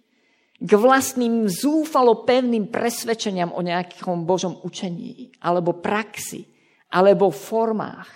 k 0.57 0.71
vlastným 0.73 1.45
zúfalo 1.45 2.25
pevným 2.25 2.73
presvedčeniam 2.73 3.53
o 3.53 3.61
nejakom 3.61 4.25
Božom 4.25 4.57
učení, 4.65 5.29
alebo 5.41 5.77
praxi, 5.77 6.49
alebo 6.89 7.29
formách. 7.29 8.09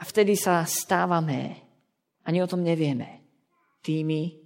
A 0.00 0.02
vtedy 0.04 0.36
sa 0.36 0.64
stávame, 0.68 1.56
ani 2.24 2.44
o 2.44 2.48
tom 2.48 2.60
nevieme, 2.60 3.24
tými 3.80 4.39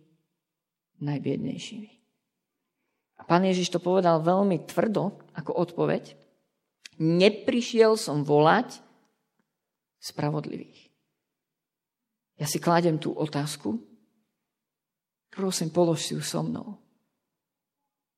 najbiednejšími. 1.03 1.91
A 3.19 3.23
pán 3.23 3.47
Ježiš 3.47 3.71
to 3.71 3.81
povedal 3.81 4.21
veľmi 4.21 4.67
tvrdo 4.67 5.15
ako 5.39 5.55
odpoveď. 5.55 6.13
Neprišiel 6.99 7.99
som 7.99 8.27
volať 8.27 8.79
spravodlivých. 10.03 10.91
Ja 12.39 12.51
si 12.51 12.59
kladem 12.59 12.99
tú 12.99 13.15
otázku. 13.15 13.79
Prosím, 15.31 15.71
polož 15.71 16.07
si 16.07 16.13
ju 16.15 16.23
so 16.23 16.43
mnou. 16.43 16.79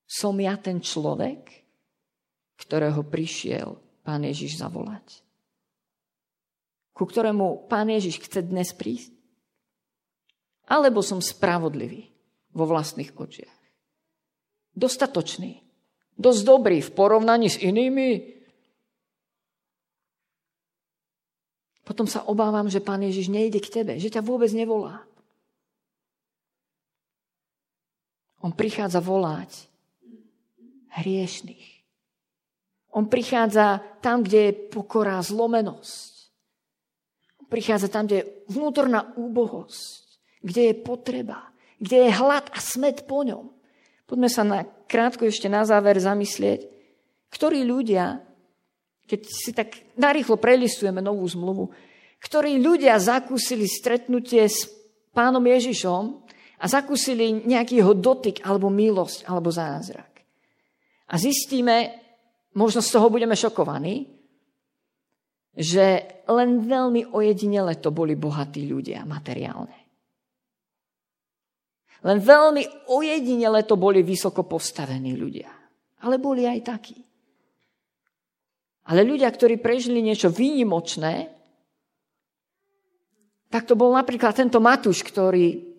Som 0.05 0.37
ja 0.41 0.57
ten 0.57 0.81
človek, 0.81 1.65
ktorého 2.57 3.05
prišiel 3.05 3.77
Pán 4.01 4.25
Ježiš 4.25 4.61
zavolať? 4.61 5.21
Ku 6.93 7.05
ktorému 7.05 7.69
Pán 7.69 7.93
Ježiš 7.93 8.21
chce 8.25 8.41
dnes 8.45 8.73
prísť? 8.73 9.13
Alebo 10.67 11.05
som 11.05 11.21
spravodlivý 11.21 12.16
vo 12.57 12.65
vlastných 12.65 13.13
očiach? 13.13 13.57
Dostatočný. 14.73 15.61
Dosť 16.17 16.41
dobrý 16.41 16.81
v 16.81 16.91
porovnaní 16.97 17.53
s 17.53 17.61
inými. 17.61 18.37
Potom 21.85 22.09
sa 22.09 22.25
obávam, 22.25 22.65
že 22.65 22.81
Pán 22.81 23.05
Ježiš 23.05 23.29
nejde 23.29 23.61
k 23.61 23.69
tebe, 23.69 23.93
že 24.01 24.09
ťa 24.09 24.25
vôbec 24.25 24.49
nevolá. 24.51 25.05
On 28.41 28.53
prichádza 28.53 29.01
volať 29.01 29.69
hriešných. 30.97 31.77
On 32.97 33.05
prichádza 33.05 33.81
tam, 34.01 34.25
kde 34.25 34.49
je 34.49 34.57
pokora, 34.73 35.21
zlomenosť. 35.21 36.13
On 37.41 37.45
prichádza 37.45 37.93
tam, 37.93 38.09
kde 38.09 38.25
je 38.25 38.29
vnútorná 38.49 39.13
úbohosť, 39.13 40.17
kde 40.41 40.73
je 40.73 40.75
potreba, 40.81 41.53
kde 41.77 42.09
je 42.09 42.11
hlad 42.13 42.49
a 42.53 42.59
smet 42.61 43.05
po 43.05 43.21
ňom. 43.21 43.53
Poďme 44.07 44.29
sa 44.31 44.43
na, 44.47 44.65
krátko 44.87 45.27
ešte 45.27 45.51
na 45.51 45.67
záver 45.67 45.99
zamyslieť, 45.99 46.65
ktorí 47.29 47.67
ľudia, 47.67 48.23
keď 49.05 49.19
si 49.27 49.51
tak 49.51 49.75
narýchlo 49.99 50.39
prelistujeme 50.39 51.03
novú 51.03 51.27
zmluvu, 51.27 51.69
ktorí 52.23 52.57
ľudia 52.57 52.97
zakúsili 52.97 53.69
stretnutie 53.69 54.47
s 54.47 54.65
pánom 55.13 55.43
Ježišom 55.43 56.03
a 56.57 56.65
zakúsili 56.65 57.45
nejaký 57.45 57.83
jeho 57.83 57.93
dotyk 57.93 58.41
alebo 58.41 58.73
milosť 58.73 59.29
alebo 59.29 59.53
zázrak. 59.53 60.25
A 61.07 61.15
zistíme, 61.15 61.93
možno 62.57 62.81
z 62.81 62.89
toho 62.89 63.07
budeme 63.13 63.37
šokovaní, 63.37 64.17
že 65.57 66.05
len 66.29 66.65
veľmi 66.65 67.13
ojedinele 67.13 67.77
to 67.81 67.89
boli 67.89 68.13
bohatí 68.17 68.65
ľudia 68.65 69.05
materiálne. 69.05 69.76
Len 72.05 72.17
veľmi 72.21 72.89
ojedinele 72.93 73.65
to 73.65 73.73
boli 73.73 74.05
vysoko 74.05 74.45
postavení 74.45 75.17
ľudia. 75.17 75.49
Ale 76.05 76.21
boli 76.21 76.45
aj 76.45 76.59
takí. 76.61 76.97
Ale 78.87 79.01
ľudia, 79.03 79.27
ktorí 79.27 79.57
prežili 79.57 79.99
niečo 79.99 80.29
výnimočné, 80.31 81.33
tak 83.47 83.63
to 83.65 83.73
bol 83.79 83.91
napríklad 83.91 84.35
tento 84.35 84.59
Matúš, 84.61 85.03
ktorý 85.03 85.75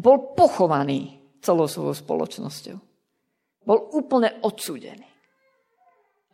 bol 0.00 0.32
pochovaný 0.32 1.20
celou 1.44 1.68
svojou 1.68 1.92
spoločnosťou. 1.92 2.78
Bol 3.68 3.78
úplne 3.92 4.40
odsúdený. 4.40 5.04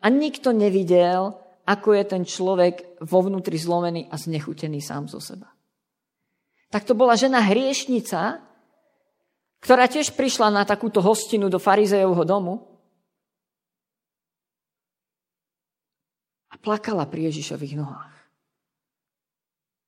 A 0.05 0.07
nikto 0.07 0.55
nevidel, 0.55 1.35
ako 1.67 1.99
je 1.99 2.05
ten 2.07 2.23
človek 2.23 3.03
vo 3.03 3.27
vnútri 3.27 3.59
zlomený 3.59 4.07
a 4.07 4.15
znechutený 4.15 4.79
sám 4.79 5.11
zo 5.11 5.19
seba. 5.19 5.56
Tak 6.71 6.83
to 6.83 6.99
bola 6.99 7.15
žena 7.15 7.43
hriešnica, 7.43 8.43
ktorá 9.63 9.87
tiež 9.87 10.15
prišla 10.15 10.51
na 10.51 10.63
takúto 10.67 11.03
hostinu 11.03 11.47
do 11.47 11.59
farizejovho 11.63 12.25
domu 12.27 12.55
a 16.51 16.55
plakala 16.59 17.07
pri 17.07 17.31
Ježišových 17.31 17.75
nohách. 17.79 18.17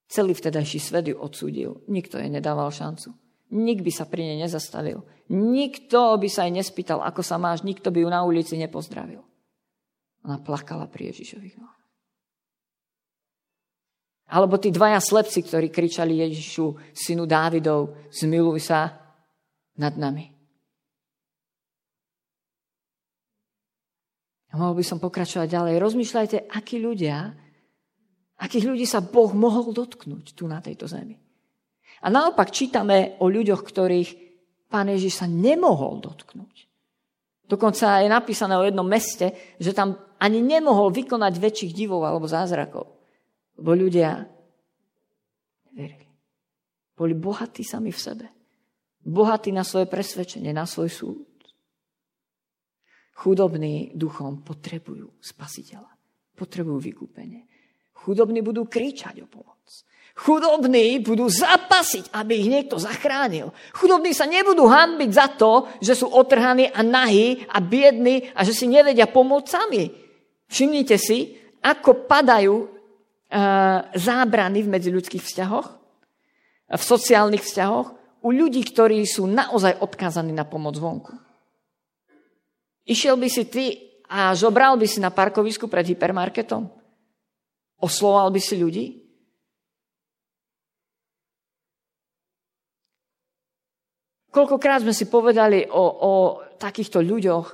Celý 0.08 0.32
vtedajší 0.32 0.80
svet 0.80 1.12
ju 1.12 1.16
odsúdil. 1.20 1.84
Nikto 1.86 2.16
jej 2.16 2.32
nedával 2.32 2.72
šancu. 2.72 3.12
Nik 3.52 3.84
by 3.84 3.92
sa 3.92 4.08
pri 4.08 4.24
nej 4.24 4.38
nezastavil. 4.40 5.04
Nikto 5.28 6.16
by 6.16 6.28
sa 6.32 6.48
jej 6.48 6.52
nespýtal, 6.52 7.04
ako 7.04 7.20
sa 7.20 7.36
máš, 7.36 7.60
nikto 7.64 7.92
by 7.92 8.04
ju 8.04 8.08
na 8.08 8.24
ulici 8.24 8.56
nepozdravil. 8.56 9.20
Ona 10.24 10.40
plakala 10.40 10.88
pri 10.88 11.12
Ježišových 11.12 11.56
nohách. 11.60 11.77
Alebo 14.28 14.60
tí 14.60 14.68
dvaja 14.68 15.00
slepci, 15.00 15.40
ktorí 15.40 15.72
kričali 15.72 16.20
Ježišu, 16.20 16.92
synu 16.92 17.24
Dávidov, 17.24 18.12
zmiluj 18.12 18.60
sa 18.60 18.92
nad 19.80 19.96
nami. 19.96 20.28
A 24.52 24.56
mohol 24.56 24.80
by 24.80 24.84
som 24.84 25.00
pokračovať 25.00 25.48
ďalej. 25.48 25.74
Rozmýšľajte, 25.80 26.36
akí 26.52 26.76
ľudia, 26.76 27.32
akých 28.40 28.68
ľudí 28.68 28.84
sa 28.84 29.00
Boh 29.00 29.32
mohol 29.32 29.72
dotknúť 29.72 30.36
tu 30.36 30.44
na 30.44 30.60
tejto 30.60 30.84
zemi. 30.88 31.16
A 32.04 32.12
naopak 32.12 32.52
čítame 32.52 33.16
o 33.24 33.32
ľuďoch, 33.32 33.64
ktorých 33.64 34.10
pán 34.68 34.92
Ježiš 34.92 35.24
sa 35.24 35.26
nemohol 35.26 36.04
dotknúť. 36.04 36.68
Dokonca 37.48 38.04
je 38.04 38.12
napísané 38.12 38.60
o 38.60 38.66
jednom 38.66 38.84
meste, 38.84 39.32
že 39.56 39.72
tam 39.72 39.96
ani 40.20 40.44
nemohol 40.44 40.92
vykonať 40.92 41.32
väčších 41.40 41.72
divov 41.72 42.04
alebo 42.04 42.28
zázrakov. 42.28 42.97
Lebo 43.58 43.74
ľudia 43.74 44.22
verili. 45.74 46.06
Boli 46.94 47.14
bohatí 47.14 47.62
sami 47.62 47.90
v 47.90 48.00
sebe. 48.00 48.26
Bohatí 49.02 49.54
na 49.54 49.62
svoje 49.62 49.86
presvedčenie, 49.86 50.50
na 50.50 50.66
svoj 50.66 50.90
súd. 50.90 51.26
Chudobní 53.18 53.94
duchom 53.98 54.46
potrebujú 54.46 55.18
spasiteľa. 55.18 55.90
Potrebujú 56.38 56.78
vykúpenie. 56.78 57.50
Chudobní 57.98 58.46
budú 58.46 58.70
kričať 58.70 59.22
o 59.22 59.26
pomoc. 59.26 59.58
Chudobní 60.18 60.98
budú 61.02 61.30
zapasiť, 61.30 62.10
aby 62.14 62.42
ich 62.42 62.50
niekto 62.50 62.78
zachránil. 62.78 63.54
Chudobní 63.74 64.10
sa 64.14 64.26
nebudú 64.26 64.66
hanbiť 64.66 65.10
za 65.14 65.30
to, 65.34 65.70
že 65.78 65.94
sú 65.94 66.10
otrhaní 66.10 66.70
a 66.70 66.82
nahí 66.82 67.46
a 67.46 67.62
biední 67.62 68.34
a 68.34 68.42
že 68.42 68.54
si 68.54 68.66
nevedia 68.66 69.06
pomôcť 69.06 69.46
sami. 69.46 69.90
Všimnite 70.50 70.98
si, 70.98 71.38
ako 71.62 72.06
padajú 72.10 72.77
zábrany 73.92 74.64
v 74.64 74.72
medziľudských 74.72 75.20
vzťahoch, 75.20 75.68
v 76.68 76.82
sociálnych 76.82 77.44
vzťahoch, 77.44 77.88
u 78.24 78.28
ľudí, 78.34 78.64
ktorí 78.66 79.04
sú 79.06 79.28
naozaj 79.28 79.78
odkázaní 79.78 80.34
na 80.34 80.48
pomoc 80.48 80.74
vonku. 80.76 81.14
Išiel 82.88 83.20
by 83.20 83.28
si 83.28 83.44
ty 83.46 83.64
a 84.08 84.32
zobral 84.32 84.80
by 84.80 84.88
si 84.88 84.98
na 84.98 85.12
parkovisku 85.12 85.68
pred 85.68 85.84
hypermarketom? 85.92 86.66
Osloval 87.78 88.32
by 88.32 88.40
si 88.40 88.56
ľudí? 88.56 88.86
Koľkokrát 94.28 94.84
sme 94.84 94.92
si 94.92 95.08
povedali 95.08 95.64
o, 95.68 95.84
o 95.84 96.12
takýchto 96.60 97.00
ľuďoch, 97.00 97.46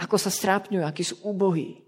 ako 0.00 0.16
sa 0.16 0.30
strápňujú, 0.32 0.82
akí 0.82 1.04
sú 1.04 1.22
úbohí. 1.24 1.83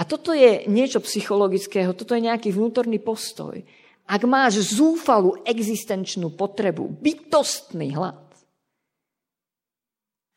A 0.00 0.08
toto 0.08 0.32
je 0.32 0.64
niečo 0.64 1.04
psychologického, 1.04 1.92
toto 1.92 2.16
je 2.16 2.24
nejaký 2.24 2.56
vnútorný 2.56 2.96
postoj. 2.96 3.60
Ak 4.08 4.24
máš 4.24 4.72
zúfalú 4.72 5.36
existenčnú 5.44 6.32
potrebu, 6.32 6.88
bytostný 6.88 7.92
hlad, 7.92 8.24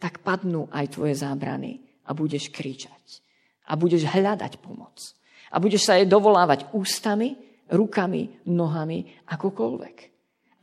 tak 0.03 0.19
padnú 0.19 0.67
aj 0.67 0.99
tvoje 0.99 1.15
zábrany 1.15 1.79
a 2.03 2.11
budeš 2.11 2.51
kričať. 2.51 3.23
A 3.71 3.79
budeš 3.79 4.03
hľadať 4.03 4.59
pomoc. 4.59 4.99
A 5.47 5.63
budeš 5.63 5.87
sa 5.87 5.95
jej 5.95 6.03
dovolávať 6.03 6.67
ústami, 6.75 7.39
rukami, 7.71 8.43
nohami, 8.43 9.23
akokoľvek. 9.31 10.12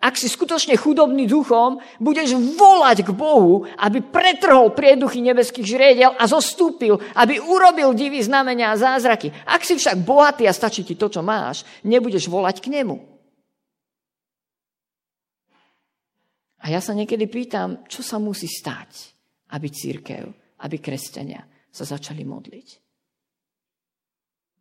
Ak 0.00 0.16
si 0.16 0.32
skutočne 0.32 0.80
chudobný 0.80 1.28
duchom, 1.28 1.76
budeš 2.00 2.32
volať 2.56 3.04
k 3.04 3.12
Bohu, 3.12 3.68
aby 3.76 4.00
pretrhol 4.00 4.72
prieduchy 4.72 5.20
nebeských 5.20 5.68
žriedel 5.76 6.16
a 6.16 6.24
zostúpil, 6.24 6.96
aby 7.20 7.36
urobil 7.36 7.92
divy 7.92 8.24
znamenia 8.24 8.72
a 8.72 8.80
zázraky. 8.80 9.28
Ak 9.44 9.60
si 9.60 9.76
však 9.76 10.00
bohatý 10.00 10.48
a 10.48 10.56
stačí 10.56 10.88
ti 10.88 10.96
to, 10.96 11.12
čo 11.12 11.20
máš, 11.20 11.68
nebudeš 11.84 12.32
volať 12.32 12.64
k 12.64 12.80
nemu. 12.80 12.96
A 16.64 16.72
ja 16.72 16.80
sa 16.80 16.96
niekedy 16.96 17.28
pýtam, 17.28 17.84
čo 17.84 18.00
sa 18.00 18.16
musí 18.16 18.48
stať, 18.48 19.12
aby 19.52 19.68
církev, 19.68 20.24
aby 20.64 20.76
kresťania 20.80 21.44
sa 21.68 21.84
začali 21.84 22.24
modliť. 22.24 22.68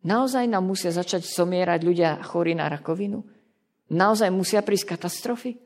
Naozaj 0.04 0.44
nám 0.48 0.64
musia 0.68 0.92
začať 0.92 1.24
somierať 1.24 1.80
ľudia 1.80 2.10
chorí 2.24 2.52
na 2.56 2.68
rakovinu? 2.68 3.39
Naozaj 3.90 4.30
musia 4.30 4.62
prísť 4.62 4.94
katastrofy? 4.94 5.58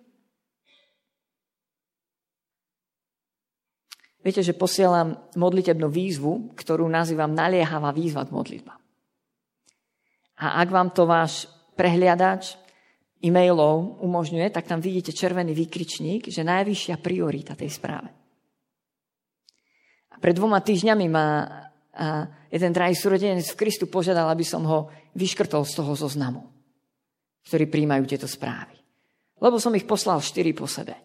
Viete, 4.25 4.41
že 4.41 4.57
posielam 4.57 5.21
modlitebnú 5.37 5.93
výzvu, 5.93 6.57
ktorú 6.57 6.89
nazývam 6.89 7.37
naliehavá 7.37 7.93
výzva 7.93 8.25
k 8.25 8.33
modlitbám. 8.33 8.81
A 10.41 10.65
ak 10.65 10.69
vám 10.73 10.89
to 10.97 11.05
váš 11.05 11.45
prehliadač 11.77 12.57
e-mailov 13.21 14.01
umožňuje, 14.01 14.49
tak 14.49 14.65
tam 14.65 14.81
vidíte 14.81 15.13
červený 15.13 15.53
výkričník, 15.53 16.33
že 16.33 16.41
najvyššia 16.41 16.97
priorita 17.05 17.53
tej 17.53 17.69
správe. 17.69 18.09
A 20.09 20.17
pred 20.17 20.33
dvoma 20.33 20.65
týždňami 20.65 21.07
ma 21.13 21.27
jeden 22.49 22.73
drahý 22.73 22.97
súrodenec 22.97 23.45
v 23.45 23.61
Kristu 23.61 23.87
požiadal, 23.87 24.33
aby 24.33 24.43
som 24.43 24.65
ho 24.65 24.89
vyškrtol 25.15 25.69
z 25.69 25.73
toho 25.79 25.93
zoznamu, 25.95 26.49
ktorí 27.45 27.69
príjmajú 27.69 28.05
tieto 28.09 28.29
správy. 28.29 28.77
Lebo 29.39 29.61
som 29.61 29.77
ich 29.77 29.85
poslal 29.85 30.25
štyri 30.25 30.57
po 30.57 30.65
sebe. 30.65 30.97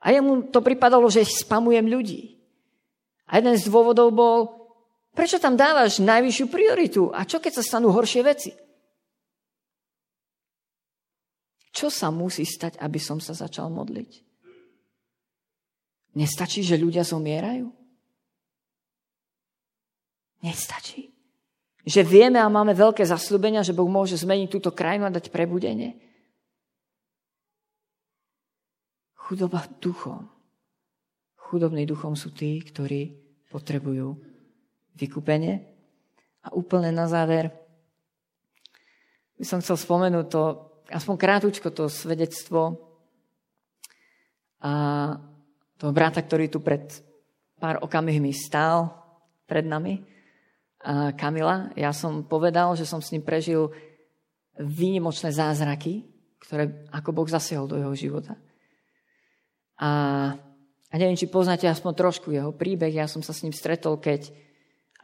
A 0.00 0.10
jemu 0.10 0.48
to 0.48 0.64
pripadalo, 0.64 1.06
že 1.12 1.22
spamujem 1.22 1.86
ľudí. 1.86 2.40
A 3.30 3.38
jeden 3.38 3.54
z 3.54 3.68
dôvodov 3.68 4.10
bol, 4.10 4.38
prečo 5.14 5.38
tam 5.38 5.54
dávaš 5.54 6.02
najvyššiu 6.02 6.46
prioritu? 6.50 7.02
A 7.14 7.22
čo 7.28 7.38
keď 7.38 7.60
sa 7.60 7.62
stanú 7.62 7.92
horšie 7.94 8.22
veci? 8.26 8.50
Čo 11.70 11.86
sa 11.86 12.10
musí 12.10 12.42
stať, 12.42 12.82
aby 12.82 12.98
som 12.98 13.22
sa 13.22 13.30
začal 13.30 13.70
modliť? 13.70 14.26
Nestačí, 16.18 16.66
že 16.66 16.74
ľudia 16.74 17.06
zomierajú? 17.06 17.70
Nestačí. 20.42 21.09
Že 21.84 22.00
vieme 22.04 22.38
a 22.40 22.52
máme 22.52 22.76
veľké 22.76 23.04
zaslúbenia, 23.06 23.64
že 23.64 23.76
Boh 23.76 23.88
môže 23.88 24.20
zmeniť 24.20 24.48
túto 24.52 24.70
krajinu 24.72 25.08
a 25.08 25.14
dať 25.14 25.32
prebudenie. 25.32 25.96
Chudoba 29.16 29.64
duchom. 29.80 30.28
Chudobní 31.38 31.88
duchom 31.88 32.14
sú 32.14 32.30
tí, 32.30 32.60
ktorí 32.60 33.16
potrebujú 33.48 34.18
vykúpenie. 34.94 35.64
A 36.44 36.52
úplne 36.56 36.92
na 36.92 37.08
záver 37.08 37.52
by 39.40 39.44
som 39.48 39.64
chcel 39.64 39.76
spomenúť 39.80 40.26
to 40.28 40.42
aspoň 40.92 41.14
krátko 41.16 41.70
to 41.72 41.88
svedectvo 41.88 42.76
a 44.60 44.72
toho 45.80 45.92
brata, 45.96 46.20
ktorý 46.20 46.52
tu 46.52 46.60
pred 46.60 46.84
pár 47.56 47.80
okamihmi 47.80 48.36
stál 48.36 48.92
pred 49.48 49.64
nami, 49.64 50.04
Kamila. 51.16 51.68
Ja 51.76 51.92
som 51.92 52.24
povedal, 52.24 52.72
že 52.72 52.88
som 52.88 53.04
s 53.04 53.12
ním 53.12 53.20
prežil 53.20 53.68
výnimočné 54.56 55.28
zázraky, 55.28 56.08
ktoré 56.40 56.88
ako 56.88 57.10
Boh 57.12 57.28
zasiahol 57.28 57.68
do 57.68 57.76
jeho 57.76 57.92
života. 57.92 58.36
A, 59.76 59.90
a 60.88 60.94
neviem, 60.96 61.16
či 61.16 61.28
poznáte 61.28 61.68
aspoň 61.68 61.92
trošku 61.92 62.32
jeho 62.32 62.52
príbeh. 62.56 62.92
Ja 62.92 63.04
som 63.04 63.20
sa 63.20 63.36
s 63.36 63.44
ním 63.44 63.52
stretol, 63.52 64.00
keď, 64.00 64.32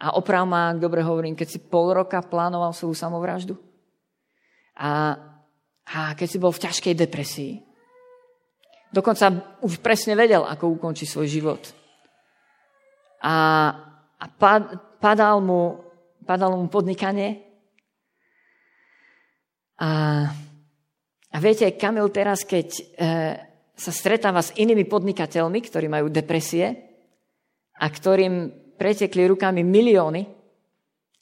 a 0.00 0.16
oprav 0.16 0.48
ma, 0.48 0.72
ak 0.72 0.80
dobre 0.80 1.04
hovorím, 1.04 1.36
keď 1.36 1.48
si 1.48 1.58
pol 1.60 1.92
roka 1.92 2.24
plánoval 2.24 2.72
svoju 2.72 2.96
samovraždu. 2.96 3.56
A 4.76 5.16
a 5.86 6.18
keď 6.18 6.28
si 6.28 6.42
bol 6.42 6.50
v 6.50 6.62
ťažkej 6.66 6.94
depresii. 6.98 7.62
Dokonca 8.90 9.58
už 9.62 9.78
presne 9.78 10.18
vedel, 10.18 10.42
ako 10.42 10.74
ukončí 10.74 11.06
svoj 11.06 11.30
život. 11.30 11.62
A, 13.22 13.34
a 14.18 14.24
padal, 14.98 15.44
mu, 15.44 15.80
padal 16.24 16.56
mu 16.56 16.66
podnikanie. 16.72 17.44
A, 19.76 19.90
a 21.32 21.36
viete, 21.36 21.76
Kamil 21.76 22.08
teraz, 22.08 22.48
keď 22.48 22.68
e, 22.72 22.82
sa 23.76 23.92
stretáva 23.92 24.40
s 24.40 24.56
inými 24.56 24.88
podnikateľmi, 24.88 25.58
ktorí 25.60 25.86
majú 25.92 26.08
depresie 26.08 26.72
a 27.76 27.86
ktorým 27.92 28.48
pretekli 28.80 29.28
rukami 29.28 29.60
milióny 29.60 30.22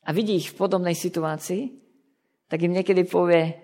a 0.07 0.11
vidí 0.15 0.39
ich 0.39 0.55
v 0.55 0.59
podobnej 0.59 0.95
situácii, 0.95 1.63
tak 2.47 2.63
im 2.63 2.79
niekedy 2.79 3.03
povie, 3.11 3.59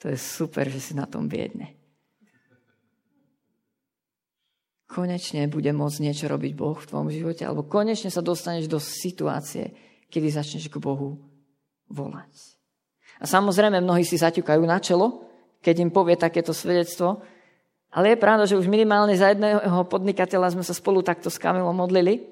to 0.00 0.08
je 0.08 0.16
super, 0.16 0.64
že 0.72 0.80
si 0.80 0.92
na 0.96 1.04
tom 1.04 1.28
biedne. 1.28 1.75
Konečne 4.86 5.50
bude 5.50 5.74
môcť 5.74 5.98
niečo 5.98 6.30
robiť 6.30 6.52
Boh 6.54 6.78
v 6.78 6.86
tvojom 6.86 7.10
živote, 7.10 7.42
alebo 7.42 7.66
konečne 7.66 8.06
sa 8.06 8.22
dostaneš 8.22 8.70
do 8.70 8.78
situácie, 8.78 9.74
kedy 10.06 10.30
začneš 10.30 10.70
k 10.70 10.78
Bohu 10.78 11.18
volať. 11.90 12.30
A 13.18 13.26
samozrejme, 13.26 13.82
mnohí 13.82 14.06
si 14.06 14.14
zaťukajú 14.14 14.62
na 14.62 14.78
čelo, 14.78 15.26
keď 15.58 15.74
im 15.82 15.90
povie 15.90 16.14
takéto 16.14 16.54
svedectvo, 16.54 17.18
ale 17.90 18.14
je 18.14 18.22
pravda, 18.22 18.44
že 18.46 18.60
už 18.60 18.70
minimálne 18.70 19.16
za 19.16 19.32
jedného 19.32 19.88
podnikateľa 19.88 20.54
sme 20.54 20.62
sa 20.62 20.76
spolu 20.76 21.00
takto 21.00 21.32
s 21.32 21.40
Kamilom 21.40 21.72
modlili. 21.72 22.28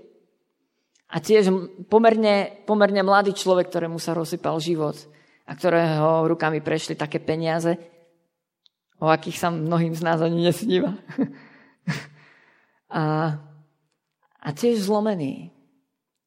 A 1.08 1.22
tiež 1.22 1.50
pomerne, 1.88 2.62
pomerne 2.68 3.00
mladý 3.00 3.32
človek, 3.32 3.70
ktorému 3.70 3.98
sa 4.02 4.12
rozsypal 4.12 4.58
život 4.60 4.98
a 5.46 5.54
ktorého 5.54 6.26
rukami 6.26 6.58
prešli 6.60 6.98
také 6.98 7.22
peniaze, 7.22 7.80
o 8.98 9.08
akých 9.08 9.40
sa 9.40 9.48
mnohým 9.52 9.94
z 9.94 10.02
nás 10.04 10.18
ani 10.20 10.42
nesníva. 10.42 10.94
a, 12.94 13.34
a 14.38 14.48
tiež 14.54 14.86
zlomený. 14.86 15.50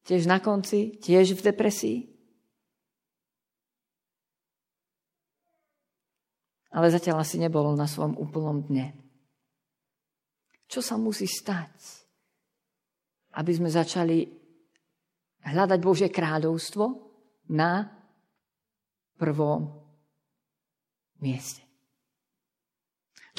Tiež 0.04 0.28
na 0.28 0.40
konci, 0.40 1.00
tiež 1.00 1.36
v 1.36 1.44
depresii. 1.52 1.98
Ale 6.72 6.92
zatiaľ 6.92 7.24
asi 7.24 7.40
nebol 7.40 7.72
na 7.72 7.88
svojom 7.88 8.20
úplnom 8.20 8.60
dne. 8.68 8.92
Čo 10.68 10.84
sa 10.84 11.00
musí 11.00 11.24
stať, 11.24 11.72
aby 13.40 13.52
sme 13.56 13.72
začali 13.72 14.28
hľadať 15.48 15.78
Božie 15.80 16.08
kráľovstvo 16.12 16.84
na 17.52 17.88
prvom 19.16 19.72
mieste. 21.24 21.67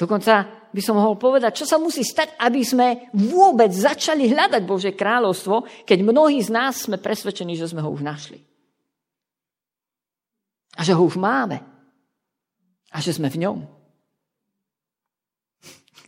Dokonca 0.00 0.64
by 0.72 0.80
som 0.80 0.96
mohol 0.96 1.20
povedať, 1.20 1.60
čo 1.60 1.68
sa 1.68 1.76
musí 1.76 2.00
stať, 2.00 2.32
aby 2.40 2.64
sme 2.64 3.12
vôbec 3.12 3.68
začali 3.68 4.32
hľadať 4.32 4.62
Bože 4.64 4.96
kráľovstvo, 4.96 5.84
keď 5.84 5.98
mnohí 6.00 6.40
z 6.40 6.48
nás 6.48 6.88
sme 6.88 6.96
presvedčení, 6.96 7.52
že 7.52 7.68
sme 7.68 7.84
ho 7.84 7.92
už 7.92 8.00
našli. 8.00 8.40
A 10.80 10.80
že 10.80 10.96
ho 10.96 11.04
už 11.04 11.20
máme. 11.20 11.60
A 12.88 12.96
že 13.04 13.12
sme 13.12 13.28
v 13.28 13.44
ňom. 13.44 13.58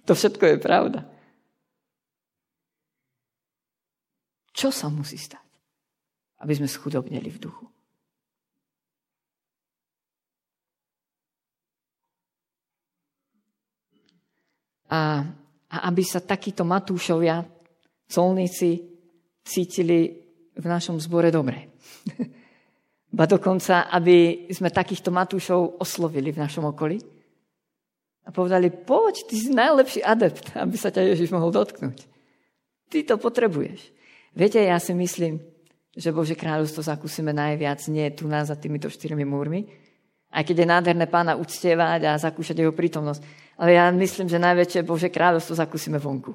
To 0.09 0.17
všetko 0.17 0.57
je 0.57 0.57
pravda. 0.57 1.07
Čo 4.57 4.73
sa 4.73 4.89
musí 4.89 5.21
stať, 5.21 5.45
aby 6.41 6.53
sme 6.57 6.67
schudobnili 6.67 7.29
v 7.29 7.39
duchu? 7.39 7.72
A, 14.93 15.25
a 15.73 15.77
aby 15.89 16.05
sa 16.05 16.21
takíto 16.21 16.69
Matúšovia, 16.69 17.41
colníci, 18.05 18.85
cítili 19.41 20.13
v 20.53 20.65
našom 20.69 21.01
zbore 21.01 21.33
dobre. 21.33 21.73
Ba 23.17 23.25
dokonca, 23.25 23.89
aby 23.89 24.49
sme 24.53 24.73
takýchto 24.73 25.09
Matúšov 25.13 25.81
oslovili 25.81 26.33
v 26.33 26.41
našom 26.45 26.69
okolí 26.73 27.01
a 28.25 28.29
povedali, 28.31 28.73
poď, 28.73 29.29
ty 29.29 29.35
si 29.37 29.51
najlepší 29.53 30.01
adept, 30.05 30.53
aby 30.57 30.77
sa 30.77 30.89
ťa 30.89 31.13
Ježiš 31.13 31.29
mohol 31.35 31.53
dotknúť. 31.53 32.09
Ty 32.89 32.99
to 33.09 33.17
potrebuješ. 33.17 33.93
Viete, 34.33 34.61
ja 34.65 34.81
si 34.81 34.97
myslím, 34.97 35.45
že 35.93 36.15
Bože 36.15 36.33
kráľovstvo 36.33 36.81
zakúsime 36.85 37.37
najviac 37.37 37.85
nie 37.93 38.09
tu 38.17 38.25
nás 38.25 38.49
za 38.49 38.57
týmito 38.57 38.89
štyrmi 38.89 39.29
múrmi, 39.29 39.69
aj 40.33 40.43
keď 40.49 40.57
je 40.65 40.73
nádherné 40.73 41.07
pána 41.13 41.37
uctievať 41.37 42.01
a 42.09 42.17
zakúšať 42.17 42.65
jeho 42.65 42.73
prítomnosť. 42.73 43.21
Ale 43.61 43.77
ja 43.77 43.93
myslím, 43.93 44.33
že 44.33 44.41
najväčšie 44.41 44.89
Bože 44.89 45.13
kráľovstvo 45.13 45.61
zakúsime 45.61 46.01
vonku. 46.01 46.33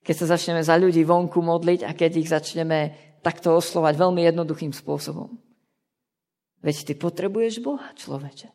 Keď 0.00 0.14
sa 0.24 0.36
začneme 0.36 0.64
za 0.64 0.80
ľudí 0.80 1.04
vonku 1.04 1.44
modliť 1.44 1.84
a 1.84 1.92
keď 1.92 2.10
ich 2.16 2.32
začneme 2.32 2.96
takto 3.20 3.52
oslovať 3.56 3.94
veľmi 3.96 4.24
jednoduchým 4.24 4.72
spôsobom. 4.72 5.36
Veď 6.64 6.76
ty 6.88 6.92
potrebuješ 6.96 7.60
Boha, 7.60 7.92
človeče. 7.92 8.48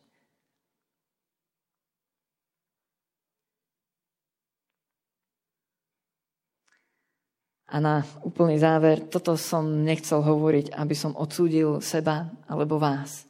A 7.69 7.77
na 7.77 8.01
úplný 8.25 8.58
záver, 8.58 9.05
toto 9.13 9.38
som 9.38 9.86
nechcel 9.86 10.25
hovoriť, 10.25 10.73
aby 10.73 10.95
som 10.97 11.13
odsúdil 11.13 11.86
seba 11.86 12.34
alebo 12.49 12.82
vás. 12.82 13.28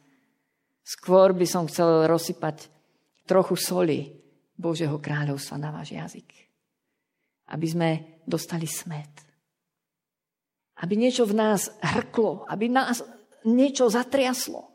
Skôr 0.89 1.37
by 1.37 1.45
som 1.45 1.69
chcel 1.69 2.09
rozsypať 2.09 2.65
trochu 3.29 3.53
soli 3.61 4.09
Božieho 4.57 4.97
kráľovstva 4.97 5.61
na 5.61 5.69
váš 5.69 5.93
jazyk. 5.93 6.25
Aby 7.53 7.67
sme 7.69 7.89
dostali 8.25 8.65
smet. 8.65 9.13
Aby 10.81 10.97
niečo 10.97 11.29
v 11.29 11.37
nás 11.37 11.69
hrklo, 11.77 12.49
aby 12.49 12.73
nás 12.73 13.05
niečo 13.45 13.85
zatriaslo. 13.85 14.65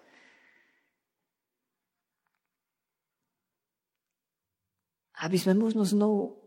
Aby 5.18 5.34
sme 5.34 5.58
možno 5.58 5.82
znovu, 5.82 6.38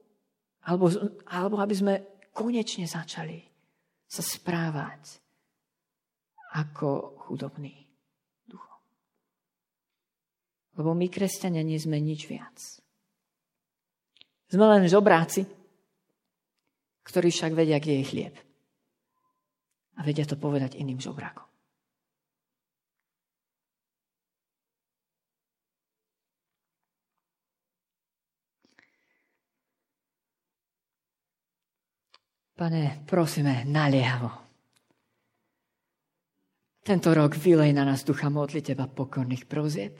alebo, 0.63 0.87
alebo 1.27 1.59
aby 1.59 1.75
sme 1.75 1.93
konečne 2.31 2.87
začali 2.87 3.43
sa 4.07 4.23
správať 4.23 5.19
ako 6.55 7.19
chudobní. 7.27 7.86
Lebo 10.77 10.93
my, 10.93 11.09
kresťania, 11.09 11.65
nie 11.65 11.81
sme 11.81 11.97
nič 11.97 12.29
viac. 12.29 12.57
Sme 14.47 14.65
len 14.69 14.85
žobráci, 14.85 15.43
ktorí 17.03 17.33
však 17.33 17.57
vedia, 17.57 17.81
kde 17.81 17.99
je 17.99 18.09
chlieb. 18.09 18.35
A 19.97 20.05
vedia 20.05 20.23
to 20.23 20.37
povedať 20.37 20.77
iným 20.77 21.01
žobrakom. 21.01 21.47
Pane, 32.57 33.05
prosíme, 33.05 33.69
naliehavo. 33.69 34.33
Tento 36.81 37.13
rok 37.13 37.37
vylej 37.37 37.69
na 37.69 37.85
nás 37.85 38.01
ducha 38.01 38.33
modli 38.33 38.65
teba 38.65 38.89
pokorných 38.89 39.45
prozieb. 39.45 39.93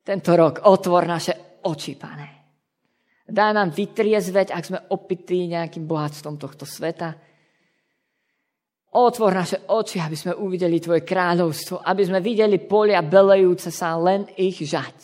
Tento 0.00 0.32
rok 0.32 0.64
otvor 0.64 1.04
naše 1.04 1.60
oči, 1.60 1.92
pane. 1.96 2.28
Dá 3.30 3.54
nám 3.54 3.70
vytriezveť, 3.70 4.48
ak 4.50 4.64
sme 4.64 4.80
opití 4.90 5.46
nejakým 5.46 5.86
bohatstvom 5.86 6.34
tohto 6.34 6.66
sveta. 6.66 7.14
Otvor 8.90 9.30
naše 9.30 9.70
oči, 9.70 10.02
aby 10.02 10.16
sme 10.18 10.34
uvideli 10.34 10.82
Tvoje 10.82 11.06
kráľovstvo, 11.06 11.86
aby 11.86 12.02
sme 12.02 12.18
videli 12.18 12.58
polia 12.58 13.06
belejúce 13.06 13.70
sa, 13.70 13.94
len 13.94 14.26
ich 14.34 14.58
žať. 14.58 14.98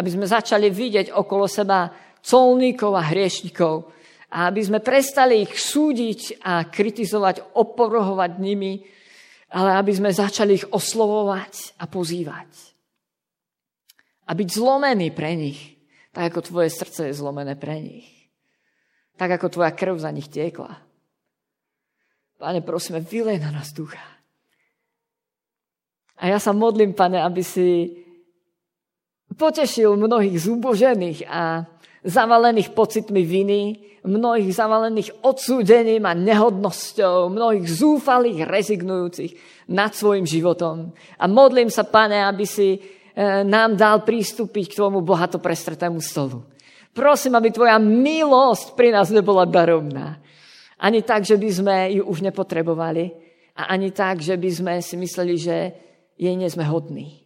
Aby 0.00 0.08
sme 0.08 0.24
začali 0.24 0.72
vidieť 0.72 1.12
okolo 1.12 1.44
seba 1.44 1.92
colníkov 2.24 2.96
a 2.96 3.12
hriešnikov, 3.12 3.92
a 4.32 4.48
aby 4.48 4.64
sme 4.64 4.80
prestali 4.80 5.44
ich 5.44 5.52
súdiť 5.60 6.40
a 6.40 6.64
kritizovať, 6.64 7.52
opovrhovať 7.52 8.40
nimi, 8.40 8.80
ale 9.52 9.76
aby 9.76 9.92
sme 9.92 10.08
začali 10.08 10.56
ich 10.56 10.66
oslovovať 10.72 11.76
a 11.76 11.84
pozývať. 11.84 12.71
A 14.32 14.36
byť 14.36 14.48
zlomený 14.48 15.12
pre 15.12 15.36
nich, 15.36 15.76
tak 16.16 16.32
ako 16.32 16.40
tvoje 16.40 16.72
srdce 16.72 17.12
je 17.12 17.18
zlomené 17.20 17.52
pre 17.52 17.76
nich. 17.76 18.08
Tak 19.20 19.36
ako 19.36 19.60
tvoja 19.60 19.76
krv 19.76 20.00
za 20.00 20.08
nich 20.08 20.32
tiekla. 20.32 20.72
Pane, 22.40 22.64
prosíme, 22.64 23.04
vylej 23.04 23.44
na 23.44 23.52
nás 23.52 23.76
ducha. 23.76 24.00
A 26.16 26.32
ja 26.32 26.40
sa 26.40 26.56
modlím, 26.56 26.96
pane, 26.96 27.20
aby 27.20 27.44
si 27.44 27.92
potešil 29.36 30.00
mnohých 30.00 30.48
zúbožených 30.48 31.28
a 31.28 31.68
zavalených 32.00 32.72
pocitmi 32.72 33.20
viny, 33.28 33.60
mnohých 34.08 34.48
zavalených 34.48 35.22
odsúdením 35.28 36.08
a 36.08 36.16
nehodnosťou, 36.16 37.28
mnohých 37.28 37.68
zúfalých, 37.68 38.48
rezignujúcich 38.48 39.32
nad 39.70 39.92
svojim 39.92 40.24
životom. 40.24 40.96
A 41.20 41.24
modlím 41.28 41.68
sa, 41.68 41.84
pane, 41.84 42.16
aby 42.16 42.48
si 42.48 42.80
nám 43.44 43.76
dal 43.76 44.00
prístupiť 44.02 44.72
k 44.72 44.78
tomu 44.80 45.04
bohato 45.04 45.36
prestretému 45.36 46.00
stolu. 46.00 46.48
Prosím, 46.96 47.36
aby 47.36 47.52
tvoja 47.52 47.76
milosť 47.76 48.72
pri 48.72 48.92
nás 48.92 49.12
nebola 49.12 49.44
daromná. 49.44 50.20
Ani 50.80 51.04
tak, 51.04 51.22
že 51.28 51.36
by 51.36 51.50
sme 51.52 51.76
ju 52.00 52.02
už 52.08 52.24
nepotrebovali 52.24 53.12
a 53.54 53.70
ani 53.70 53.92
tak, 53.92 54.24
že 54.24 54.40
by 54.40 54.50
sme 54.50 54.74
si 54.80 54.96
mysleli, 54.96 55.34
že 55.36 55.56
jej 56.16 56.34
nie 56.34 56.48
sme 56.48 56.64
hodní. 56.64 57.20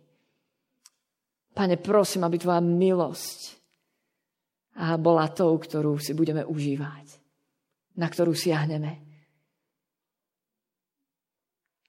Pane, 1.54 1.78
prosím, 1.78 2.26
aby 2.26 2.36
tvoja 2.36 2.60
milosť 2.60 3.56
bola 5.00 5.30
tou, 5.32 5.56
ktorú 5.56 5.96
si 5.96 6.12
budeme 6.12 6.44
užívať, 6.44 7.06
na 7.96 8.10
ktorú 8.10 8.36
siahneme. 8.36 9.05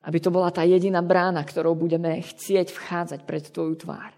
Aby 0.08 0.24
to 0.24 0.32
bola 0.32 0.56
tá 0.56 0.63
jediná 0.63 1.04
brána, 1.04 1.43
ktorou 1.43 1.76
budeme 1.76 2.24
chcieť 2.24 2.72
vchádzať 2.72 3.20
pred 3.28 3.43
Tvoju 3.52 3.76
tvár. 3.76 4.15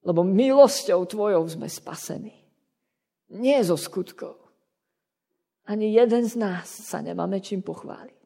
Lebo 0.00 0.24
milosťou 0.24 1.04
Tvojou 1.04 1.44
sme 1.44 1.68
spasení. 1.68 2.32
Nie 3.36 3.60
zo 3.60 3.76
skutkov. 3.76 4.40
Ani 5.68 5.92
jeden 5.92 6.24
z 6.24 6.34
nás 6.40 6.64
sa 6.64 7.04
nemáme 7.04 7.44
čím 7.44 7.60
pochváliť. 7.60 8.20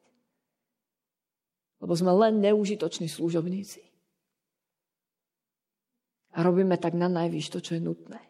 Lebo 1.83 1.93
sme 1.99 2.15
len 2.15 2.39
neužitoční 2.39 3.11
služobníci. 3.11 3.83
A 6.35 6.47
robíme 6.47 6.79
tak 6.79 6.95
na 6.95 7.11
najvyš 7.11 7.51
to, 7.51 7.59
čo 7.59 7.75
je 7.77 7.83
nutné. 7.83 8.23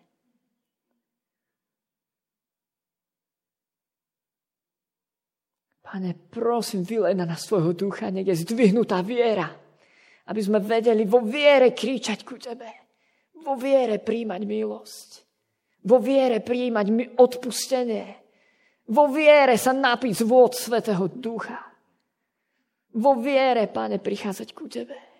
Pane, 5.85 6.17
prosím, 6.33 6.81
vylej 6.81 7.13
na 7.13 7.29
nás 7.29 7.45
svojho 7.45 7.77
ducha, 7.77 8.09
nech 8.09 8.25
je 8.25 8.41
zdvihnutá 8.49 9.05
viera. 9.05 9.53
Aby 10.25 10.41
sme 10.41 10.59
vedeli 10.65 11.05
vo 11.05 11.21
viere 11.21 11.77
kričať 11.77 12.25
ku 12.25 12.41
Tebe. 12.41 12.69
Vo 13.45 13.61
viere 13.61 14.01
príjmať 14.01 14.43
milosť. 14.49 15.11
Vo 15.85 16.01
viere 16.01 16.41
príjmať 16.41 17.21
odpustenie. 17.21 18.07
Vo 18.89 19.13
viere 19.13 19.61
sa 19.61 19.77
napiť 19.77 20.13
z 20.17 20.23
vôd 20.25 20.57
Svetého 20.57 21.05
Ducha. 21.13 21.61
Vo 22.97 23.21
viere, 23.21 23.69
Pane, 23.69 24.01
prichádzať 24.01 24.49
ku 24.57 24.65
Tebe. 24.65 25.14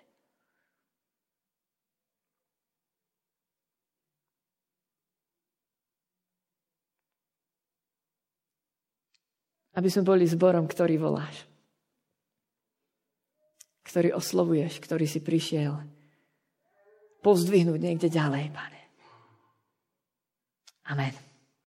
Aby 9.75 9.87
sme 9.91 10.07
boli 10.07 10.23
zborom, 10.23 10.65
ktorý 10.65 10.95
voláš. 10.95 11.43
Ktorý 13.85 14.15
oslovuješ, 14.15 14.79
ktorý 14.79 15.05
si 15.05 15.19
prišiel 15.19 15.95
pozdvihnúť 17.25 17.81
niekde 17.81 18.07
ďalej, 18.07 18.53
pane. 18.53 18.81
Amen. 20.85 21.34